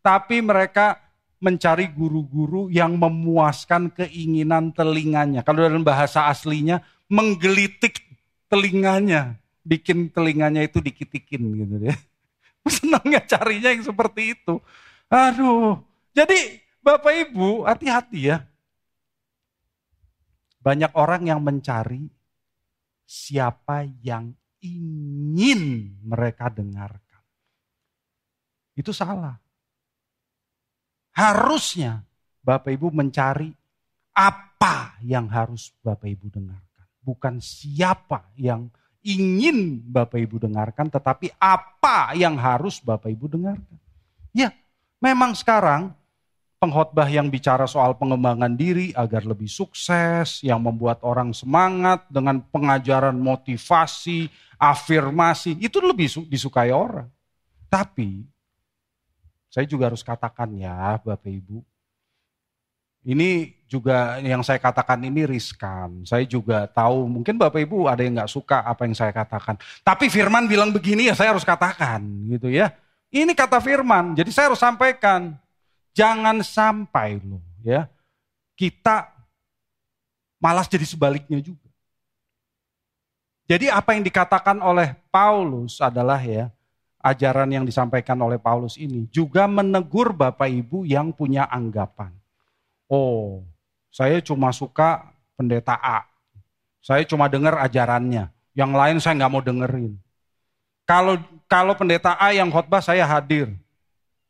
Tapi 0.00 0.40
mereka 0.40 0.96
mencari 1.36 1.92
guru-guru 1.92 2.72
yang 2.72 2.96
memuaskan 2.96 3.92
keinginan 3.92 4.72
telinganya. 4.72 5.44
Kalau 5.44 5.68
dalam 5.68 5.84
bahasa 5.84 6.32
aslinya, 6.32 6.80
menggelitik 7.12 8.00
telinganya 8.48 9.36
bikin 9.66 10.08
telinganya 10.14 10.62
itu 10.62 10.78
dikitikin 10.78 11.42
gitu 11.58 11.76
ya. 11.90 11.94
Senangnya 12.78 13.20
carinya 13.26 13.74
yang 13.74 13.82
seperti 13.82 14.38
itu. 14.38 14.62
Aduh. 15.10 15.82
Jadi 16.14 16.62
Bapak 16.80 17.12
Ibu 17.28 17.66
hati-hati 17.66 18.30
ya. 18.32 18.46
Banyak 20.66 20.98
orang 20.98 21.30
yang 21.30 21.46
mencari 21.46 22.10
siapa 23.06 23.86
yang 24.02 24.34
ingin 24.58 25.94
mereka 26.02 26.50
dengarkan. 26.50 27.22
Itu 28.74 28.90
salah. 28.90 29.38
Harusnya 31.14 32.02
Bapak 32.42 32.74
Ibu 32.74 32.90
mencari 32.90 33.54
apa 34.10 34.98
yang 35.06 35.30
harus 35.30 35.70
Bapak 35.86 36.10
Ibu 36.10 36.34
dengarkan. 36.34 36.86
Bukan 36.98 37.38
siapa 37.38 38.26
yang 38.34 38.66
ingin 39.06 39.86
Bapak 39.86 40.18
Ibu 40.18 40.50
dengarkan, 40.50 40.90
tetapi 40.90 41.30
apa 41.38 42.10
yang 42.18 42.34
harus 42.34 42.82
Bapak 42.82 43.06
Ibu 43.14 43.38
dengarkan. 43.38 43.78
Ya, 44.34 44.50
memang 44.98 45.38
sekarang 45.38 45.94
pengkhotbah 46.56 47.08
yang 47.08 47.28
bicara 47.28 47.68
soal 47.68 47.94
pengembangan 47.96 48.56
diri 48.56 48.90
agar 48.96 49.28
lebih 49.28 49.48
sukses, 49.48 50.40
yang 50.40 50.60
membuat 50.64 51.04
orang 51.04 51.36
semangat 51.36 52.08
dengan 52.08 52.40
pengajaran 52.40 53.16
motivasi, 53.16 54.28
afirmasi, 54.56 55.60
itu 55.60 55.78
lebih 55.84 56.08
disukai 56.26 56.72
orang. 56.72 57.08
Tapi 57.68 58.24
saya 59.52 59.68
juga 59.68 59.88
harus 59.92 60.04
katakan 60.04 60.52
ya 60.56 60.96
Bapak 61.00 61.28
Ibu, 61.28 61.60
ini 63.06 63.54
juga 63.70 64.18
yang 64.18 64.42
saya 64.42 64.58
katakan 64.58 64.98
ini 65.06 65.22
riskan. 65.22 66.02
Saya 66.02 66.26
juga 66.26 66.66
tahu 66.66 67.06
mungkin 67.06 67.38
Bapak 67.38 67.62
Ibu 67.62 67.86
ada 67.86 68.02
yang 68.02 68.18
nggak 68.18 68.32
suka 68.34 68.66
apa 68.66 68.82
yang 68.82 68.98
saya 68.98 69.14
katakan. 69.14 69.54
Tapi 69.86 70.10
Firman 70.10 70.50
bilang 70.50 70.74
begini 70.74 71.06
ya 71.06 71.14
saya 71.14 71.30
harus 71.30 71.46
katakan 71.46 72.02
gitu 72.26 72.50
ya. 72.50 72.74
Ini 73.14 73.30
kata 73.38 73.62
Firman, 73.62 74.18
jadi 74.18 74.30
saya 74.34 74.50
harus 74.50 74.58
sampaikan. 74.58 75.38
Jangan 75.96 76.44
sampai 76.44 77.16
loh 77.24 77.40
ya 77.64 77.88
kita 78.52 79.08
malas 80.36 80.68
jadi 80.68 80.84
sebaliknya 80.84 81.40
juga. 81.40 81.64
Jadi 83.48 83.72
apa 83.72 83.96
yang 83.96 84.04
dikatakan 84.04 84.60
oleh 84.60 84.92
Paulus 85.08 85.80
adalah 85.80 86.20
ya 86.20 86.52
ajaran 87.00 87.48
yang 87.48 87.64
disampaikan 87.64 88.18
oleh 88.20 88.36
Paulus 88.36 88.76
ini 88.76 89.08
juga 89.08 89.48
menegur 89.48 90.12
Bapak 90.12 90.50
Ibu 90.50 90.84
yang 90.84 91.14
punya 91.14 91.48
anggapan 91.48 92.12
Oh, 92.86 93.42
saya 93.90 94.22
cuma 94.22 94.54
suka 94.54 95.10
pendeta 95.34 95.74
A. 95.74 96.06
Saya 96.78 97.02
cuma 97.02 97.26
dengar 97.26 97.58
ajarannya. 97.58 98.30
Yang 98.54 98.72
lain 98.72 98.96
saya 99.02 99.14
nggak 99.18 99.32
mau 99.32 99.42
dengerin. 99.42 99.98
Kalau 100.86 101.18
kalau 101.50 101.74
pendeta 101.74 102.14
A 102.14 102.30
yang 102.30 102.46
khotbah 102.46 102.78
saya 102.78 103.02
hadir. 103.02 103.50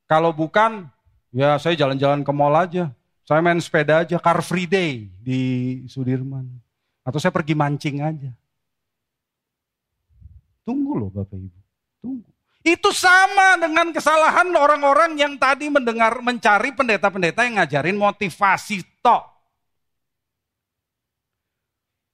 Kalau 0.08 0.32
bukan, 0.32 0.88
ya 1.36 1.60
saya 1.60 1.76
jalan-jalan 1.76 2.24
ke 2.24 2.32
mall 2.32 2.56
aja. 2.56 2.88
Saya 3.26 3.42
main 3.42 3.58
sepeda 3.60 4.06
aja, 4.06 4.16
car 4.22 4.40
free 4.40 4.64
day 4.64 5.10
di 5.20 5.40
Sudirman. 5.90 6.46
Atau 7.04 7.20
saya 7.20 7.34
pergi 7.34 7.52
mancing 7.52 8.00
aja. 8.00 8.30
Tunggu 10.64 10.96
loh 10.98 11.10
Bapak 11.12 11.36
Ibu, 11.36 11.58
tunggu. 12.02 12.26
Itu 12.66 12.90
sama 12.90 13.54
dengan 13.62 13.94
kesalahan 13.94 14.50
orang-orang 14.50 15.14
yang 15.14 15.38
tadi 15.38 15.70
mendengar 15.70 16.18
mencari 16.18 16.74
pendeta-pendeta 16.74 17.46
yang 17.46 17.62
ngajarin 17.62 17.94
motivasi 17.94 18.82
tok. 18.98 19.22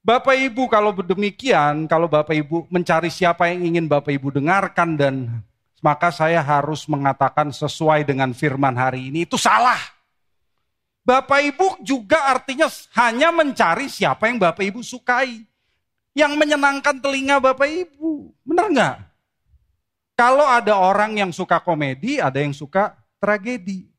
Bapak 0.05 0.37
Ibu 0.37 0.69
kalau 0.69 0.93
demikian, 0.93 1.89
kalau 1.89 2.05
Bapak 2.11 2.37
Ibu 2.37 2.69
mencari 2.69 3.09
siapa 3.09 3.49
yang 3.49 3.65
ingin 3.65 3.87
Bapak 3.89 4.13
Ibu 4.13 4.35
dengarkan 4.35 4.99
dan 5.01 5.15
maka 5.83 6.15
saya 6.15 6.39
harus 6.39 6.87
mengatakan 6.87 7.51
sesuai 7.51 8.07
dengan 8.07 8.31
firman 8.31 8.73
hari 8.79 9.11
ini 9.11 9.27
itu 9.27 9.35
salah. 9.35 9.79
Bapak 11.03 11.43
Ibu 11.43 11.83
juga 11.83 12.31
artinya 12.31 12.71
hanya 12.95 13.35
mencari 13.35 13.91
siapa 13.91 14.31
yang 14.31 14.39
Bapak 14.39 14.63
Ibu 14.63 14.81
sukai. 14.87 15.43
Yang 16.15 16.33
menyenangkan 16.39 17.03
telinga 17.03 17.43
Bapak 17.43 17.67
Ibu. 17.67 18.31
Benar 18.47 18.67
nggak? 18.71 18.97
Kalau 20.15 20.47
ada 20.47 20.79
orang 20.79 21.19
yang 21.19 21.35
suka 21.35 21.59
komedi, 21.59 22.23
ada 22.23 22.39
yang 22.39 22.55
suka 22.55 22.95
tragedi. 23.19 23.91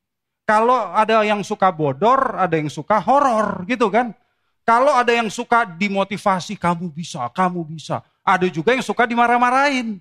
Kalau 0.48 0.96
ada 0.96 1.28
yang 1.28 1.44
suka 1.44 1.68
bodor, 1.68 2.40
ada 2.40 2.56
yang 2.56 2.72
suka 2.72 3.04
horor 3.04 3.68
gitu 3.68 3.92
kan. 3.92 4.16
Kalau 4.64 4.96
ada 4.96 5.12
yang 5.12 5.28
suka 5.28 5.68
dimotivasi, 5.68 6.56
kamu 6.56 6.88
bisa, 6.88 7.28
kamu 7.36 7.68
bisa. 7.68 8.00
Ada 8.24 8.48
juga 8.48 8.72
yang 8.72 8.86
suka 8.86 9.04
dimarah-marahin. 9.04 10.00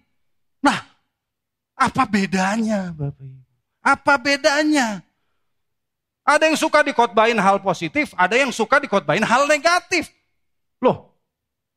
Nah, 0.63 0.92
apa 1.89 2.03
bedanya 2.07 2.95
Bapak 2.95 3.23
Ibu? 3.23 3.43
Apa 3.83 4.15
bedanya? 4.15 5.03
Ada 6.23 6.47
yang 6.47 6.55
suka 6.55 6.87
dikotbahin 6.87 7.35
hal 7.35 7.59
positif, 7.59 8.15
ada 8.15 8.39
yang 8.39 8.55
suka 8.55 8.79
dikotbahin 8.79 9.27
hal 9.27 9.51
negatif. 9.51 10.07
Loh, 10.79 11.13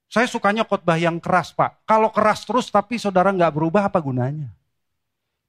saya 0.06 0.30
sukanya 0.30 0.64
khotbah 0.64 1.02
yang 1.02 1.18
keras 1.18 1.52
pak. 1.52 1.82
Kalau 1.84 2.14
keras 2.14 2.48
terus 2.48 2.70
tapi 2.70 3.02
saudara 3.02 3.34
nggak 3.34 3.52
berubah 3.52 3.90
apa 3.90 3.98
gunanya? 3.98 4.54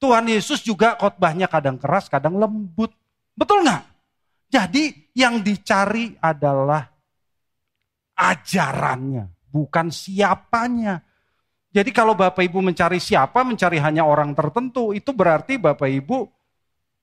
Tuhan 0.02 0.26
Yesus 0.26 0.64
juga 0.64 0.98
khotbahnya 0.98 1.48
kadang 1.48 1.78
keras, 1.78 2.09
kadang 2.09 2.34
lembut. 2.40 2.90
Betul 3.36 3.62
nggak? 3.68 3.84
Jadi 4.50 5.12
yang 5.14 5.38
dicari 5.44 6.18
adalah 6.18 6.82
ajarannya, 8.18 9.28
bukan 9.52 9.92
siapanya. 9.92 11.05
Jadi 11.77 11.93
kalau 11.93 12.16
Bapak 12.16 12.41
Ibu 12.41 12.64
mencari 12.64 12.97
siapa, 12.97 13.45
mencari 13.45 13.77
hanya 13.77 14.09
orang 14.09 14.33
tertentu, 14.33 14.97
itu 14.97 15.12
berarti 15.12 15.61
Bapak 15.61 15.85
Ibu 15.85 16.24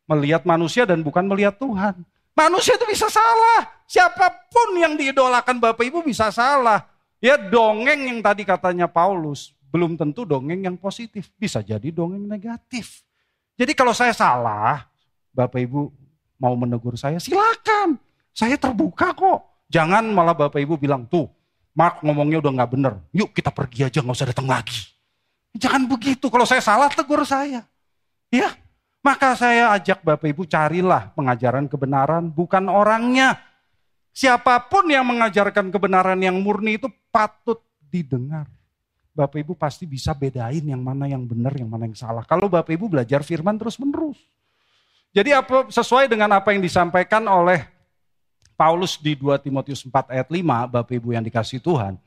melihat 0.10 0.50
manusia 0.50 0.82
dan 0.90 1.06
bukan 1.06 1.30
melihat 1.30 1.62
Tuhan. 1.62 2.02
Manusia 2.34 2.74
itu 2.74 2.90
bisa 2.90 3.06
salah. 3.06 3.70
Siapa 3.86 4.50
pun 4.50 4.74
yang 4.82 4.98
diidolakan 4.98 5.62
Bapak 5.62 5.86
Ibu 5.86 6.02
bisa 6.02 6.34
salah. 6.34 6.90
Ya 7.22 7.38
dongeng 7.38 8.10
yang 8.10 8.20
tadi 8.26 8.42
katanya 8.42 8.90
Paulus, 8.90 9.54
belum 9.70 9.94
tentu 9.94 10.26
dongeng 10.26 10.66
yang 10.66 10.74
positif. 10.74 11.30
Bisa 11.38 11.62
jadi 11.62 11.94
dongeng 11.94 12.26
negatif. 12.26 13.06
Jadi 13.54 13.78
kalau 13.78 13.94
saya 13.94 14.18
salah, 14.18 14.90
Bapak 15.30 15.62
Ibu 15.70 15.94
mau 16.42 16.58
menegur 16.58 16.98
saya, 16.98 17.22
silakan. 17.22 18.02
Saya 18.34 18.58
terbuka 18.58 19.14
kok. 19.14 19.70
Jangan 19.70 20.10
malah 20.10 20.34
Bapak 20.34 20.58
Ibu 20.58 20.82
bilang, 20.82 21.06
tuh 21.06 21.30
Mark 21.74 22.06
ngomongnya 22.06 22.38
udah 22.40 22.52
nggak 22.54 22.72
bener. 22.72 22.94
Yuk 23.10 23.34
kita 23.34 23.50
pergi 23.50 23.90
aja 23.90 24.00
nggak 24.02 24.16
usah 24.18 24.30
datang 24.30 24.46
lagi. 24.46 24.94
Jangan 25.58 25.86
begitu. 25.90 26.30
Kalau 26.30 26.46
saya 26.46 26.62
salah 26.62 26.90
tegur 26.90 27.22
saya. 27.26 27.66
Ya, 28.34 28.50
maka 29.06 29.38
saya 29.38 29.74
ajak 29.78 30.02
Bapak 30.02 30.26
Ibu 30.32 30.50
carilah 30.50 31.14
pengajaran 31.14 31.70
kebenaran 31.70 32.30
bukan 32.32 32.66
orangnya. 32.72 33.38
Siapa 34.14 34.70
pun 34.70 34.90
yang 34.90 35.06
mengajarkan 35.10 35.74
kebenaran 35.74 36.18
yang 36.22 36.38
murni 36.42 36.78
itu 36.78 36.90
patut 37.10 37.62
didengar. 37.90 38.46
Bapak 39.14 39.42
Ibu 39.42 39.54
pasti 39.54 39.86
bisa 39.86 40.14
bedain 40.18 40.66
yang 40.66 40.82
mana 40.82 41.06
yang 41.06 41.26
benar, 41.26 41.54
yang 41.54 41.70
mana 41.70 41.86
yang 41.86 41.98
salah. 41.98 42.26
Kalau 42.26 42.50
Bapak 42.50 42.74
Ibu 42.74 42.90
belajar 42.90 43.22
firman 43.22 43.58
terus 43.58 43.78
menerus. 43.78 44.18
Jadi 45.14 45.30
apa 45.30 45.70
sesuai 45.70 46.10
dengan 46.10 46.34
apa 46.34 46.50
yang 46.54 46.62
disampaikan 46.62 47.22
oleh 47.30 47.73
Paulus 48.54 48.98
di 49.02 49.18
2 49.18 49.38
Timotius 49.42 49.84
4 49.84 50.14
ayat 50.14 50.28
5, 50.30 50.70
Bapak 50.70 50.94
Ibu 50.94 51.14
yang 51.14 51.26
dikasih 51.26 51.60
Tuhan, 51.60 51.98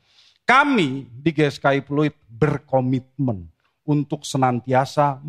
kami 0.47 1.11
di 1.11 1.31
GSKI 1.35 1.83
Pluit 1.83 2.15
berkomitmen 2.31 3.51
untuk 3.87 4.27
senantiasa 4.27 5.23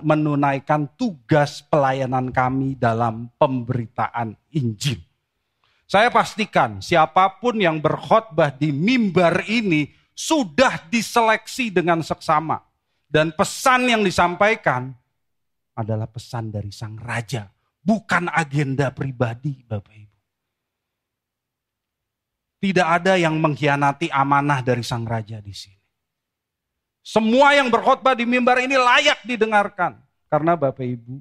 menunaikan 0.00 0.88
tugas 0.96 1.60
pelayanan 1.64 2.32
kami 2.32 2.76
dalam 2.76 3.28
pemberitaan 3.36 4.32
Injil. 4.52 5.00
Saya 5.84 6.08
pastikan 6.08 6.80
siapa 6.80 7.28
pun 7.40 7.60
yang 7.60 7.76
berkhotbah 7.76 8.48
di 8.48 8.72
mimbar 8.72 9.44
ini 9.44 9.92
sudah 10.16 10.80
diseleksi 10.88 11.68
dengan 11.68 12.00
seksama. 12.00 12.64
Dan 13.04 13.30
pesan 13.30 13.86
yang 13.86 14.02
disampaikan 14.02 14.90
adalah 15.76 16.10
pesan 16.10 16.50
dari 16.50 16.74
sang 16.74 16.98
raja, 16.98 17.46
bukan 17.78 18.26
agenda 18.26 18.90
pribadi 18.90 19.62
Bapak 19.62 19.94
Ibu. 19.94 20.13
Tidak 22.64 22.86
ada 22.88 23.20
yang 23.20 23.36
mengkhianati 23.36 24.08
amanah 24.08 24.64
dari 24.64 24.80
sang 24.80 25.04
raja 25.04 25.36
di 25.36 25.52
sini. 25.52 25.76
Semua 27.04 27.52
yang 27.52 27.68
berkhotbah 27.68 28.16
di 28.16 28.24
mimbar 28.24 28.56
ini 28.64 28.80
layak 28.80 29.20
didengarkan. 29.28 30.00
Karena 30.32 30.56
Bapak 30.56 30.80
Ibu, 30.80 31.20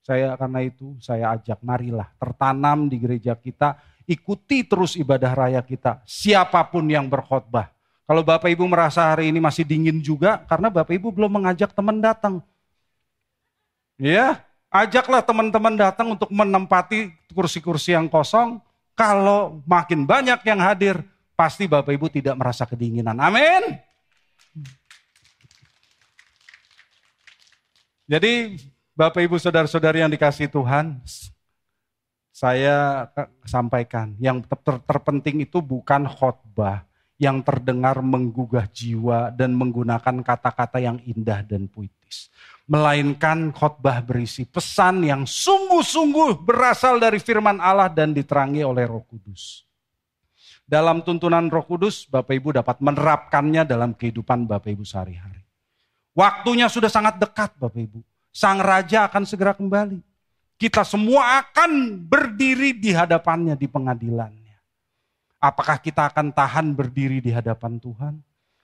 saya 0.00 0.32
karena 0.40 0.64
itu 0.64 0.96
saya 0.96 1.36
ajak 1.36 1.60
marilah 1.60 2.08
tertanam 2.16 2.88
di 2.88 2.96
gereja 2.96 3.36
kita, 3.36 3.76
ikuti 4.08 4.64
terus 4.64 4.96
ibadah 4.96 5.36
raya 5.36 5.60
kita. 5.60 6.00
Siapa 6.08 6.64
pun 6.72 6.88
yang 6.88 7.04
berkhotbah. 7.12 7.68
Kalau 8.08 8.24
Bapak 8.24 8.48
Ibu 8.48 8.64
merasa 8.64 9.12
hari 9.12 9.28
ini 9.28 9.36
masih 9.36 9.68
dingin 9.68 10.00
juga, 10.00 10.40
karena 10.48 10.72
Bapak 10.72 10.96
Ibu 10.96 11.12
belum 11.12 11.44
mengajak 11.44 11.76
teman 11.76 12.00
datang. 12.00 12.40
Ya, 14.00 14.40
ajaklah 14.72 15.20
teman-teman 15.20 15.76
datang 15.76 16.16
untuk 16.16 16.32
menempati 16.32 17.12
kursi-kursi 17.36 17.92
yang 17.92 18.08
kosong, 18.08 18.64
kalau 19.00 19.64
makin 19.64 20.04
banyak 20.04 20.44
yang 20.44 20.60
hadir, 20.60 21.00
pasti 21.32 21.64
Bapak 21.64 21.88
Ibu 21.88 22.12
tidak 22.12 22.36
merasa 22.36 22.68
kedinginan. 22.68 23.16
Amin. 23.16 23.80
Jadi 28.04 28.60
Bapak 28.92 29.24
Ibu 29.24 29.40
saudara-saudari 29.40 30.04
yang 30.04 30.12
dikasih 30.12 30.52
Tuhan, 30.52 31.00
saya 32.28 33.08
sampaikan 33.48 34.12
yang 34.20 34.44
ter 34.44 34.76
terpenting 34.84 35.48
itu 35.48 35.64
bukan 35.64 36.04
khotbah 36.04 36.84
yang 37.16 37.40
terdengar 37.40 38.04
menggugah 38.04 38.68
jiwa 38.68 39.32
dan 39.32 39.56
menggunakan 39.56 40.20
kata-kata 40.20 40.76
yang 40.76 41.00
indah 41.08 41.40
dan 41.40 41.64
puitis 41.72 41.99
melainkan 42.70 43.50
khotbah 43.50 43.98
berisi 43.98 44.46
pesan 44.46 45.02
yang 45.02 45.26
sungguh-sungguh 45.26 46.46
berasal 46.46 47.02
dari 47.02 47.18
firman 47.18 47.58
Allah 47.58 47.90
dan 47.90 48.14
diterangi 48.14 48.62
oleh 48.62 48.86
Roh 48.86 49.02
Kudus. 49.02 49.66
Dalam 50.62 51.02
tuntunan 51.02 51.50
Roh 51.50 51.66
Kudus, 51.66 52.06
Bapak 52.06 52.30
Ibu 52.30 52.62
dapat 52.62 52.78
menerapkannya 52.78 53.66
dalam 53.66 53.90
kehidupan 53.90 54.46
Bapak 54.46 54.70
Ibu 54.70 54.86
sehari-hari. 54.86 55.42
Waktunya 56.14 56.70
sudah 56.70 56.86
sangat 56.86 57.18
dekat 57.18 57.58
Bapak 57.58 57.74
Ibu. 57.74 58.06
Sang 58.30 58.62
Raja 58.62 59.10
akan 59.10 59.26
segera 59.26 59.50
kembali. 59.50 59.98
Kita 60.54 60.86
semua 60.86 61.42
akan 61.42 61.98
berdiri 62.06 62.78
di 62.78 62.94
hadapannya 62.94 63.58
di 63.58 63.66
pengadilannya. 63.66 64.54
Apakah 65.42 65.82
kita 65.82 66.06
akan 66.06 66.30
tahan 66.30 66.70
berdiri 66.70 67.18
di 67.18 67.34
hadapan 67.34 67.82
Tuhan? 67.82 68.14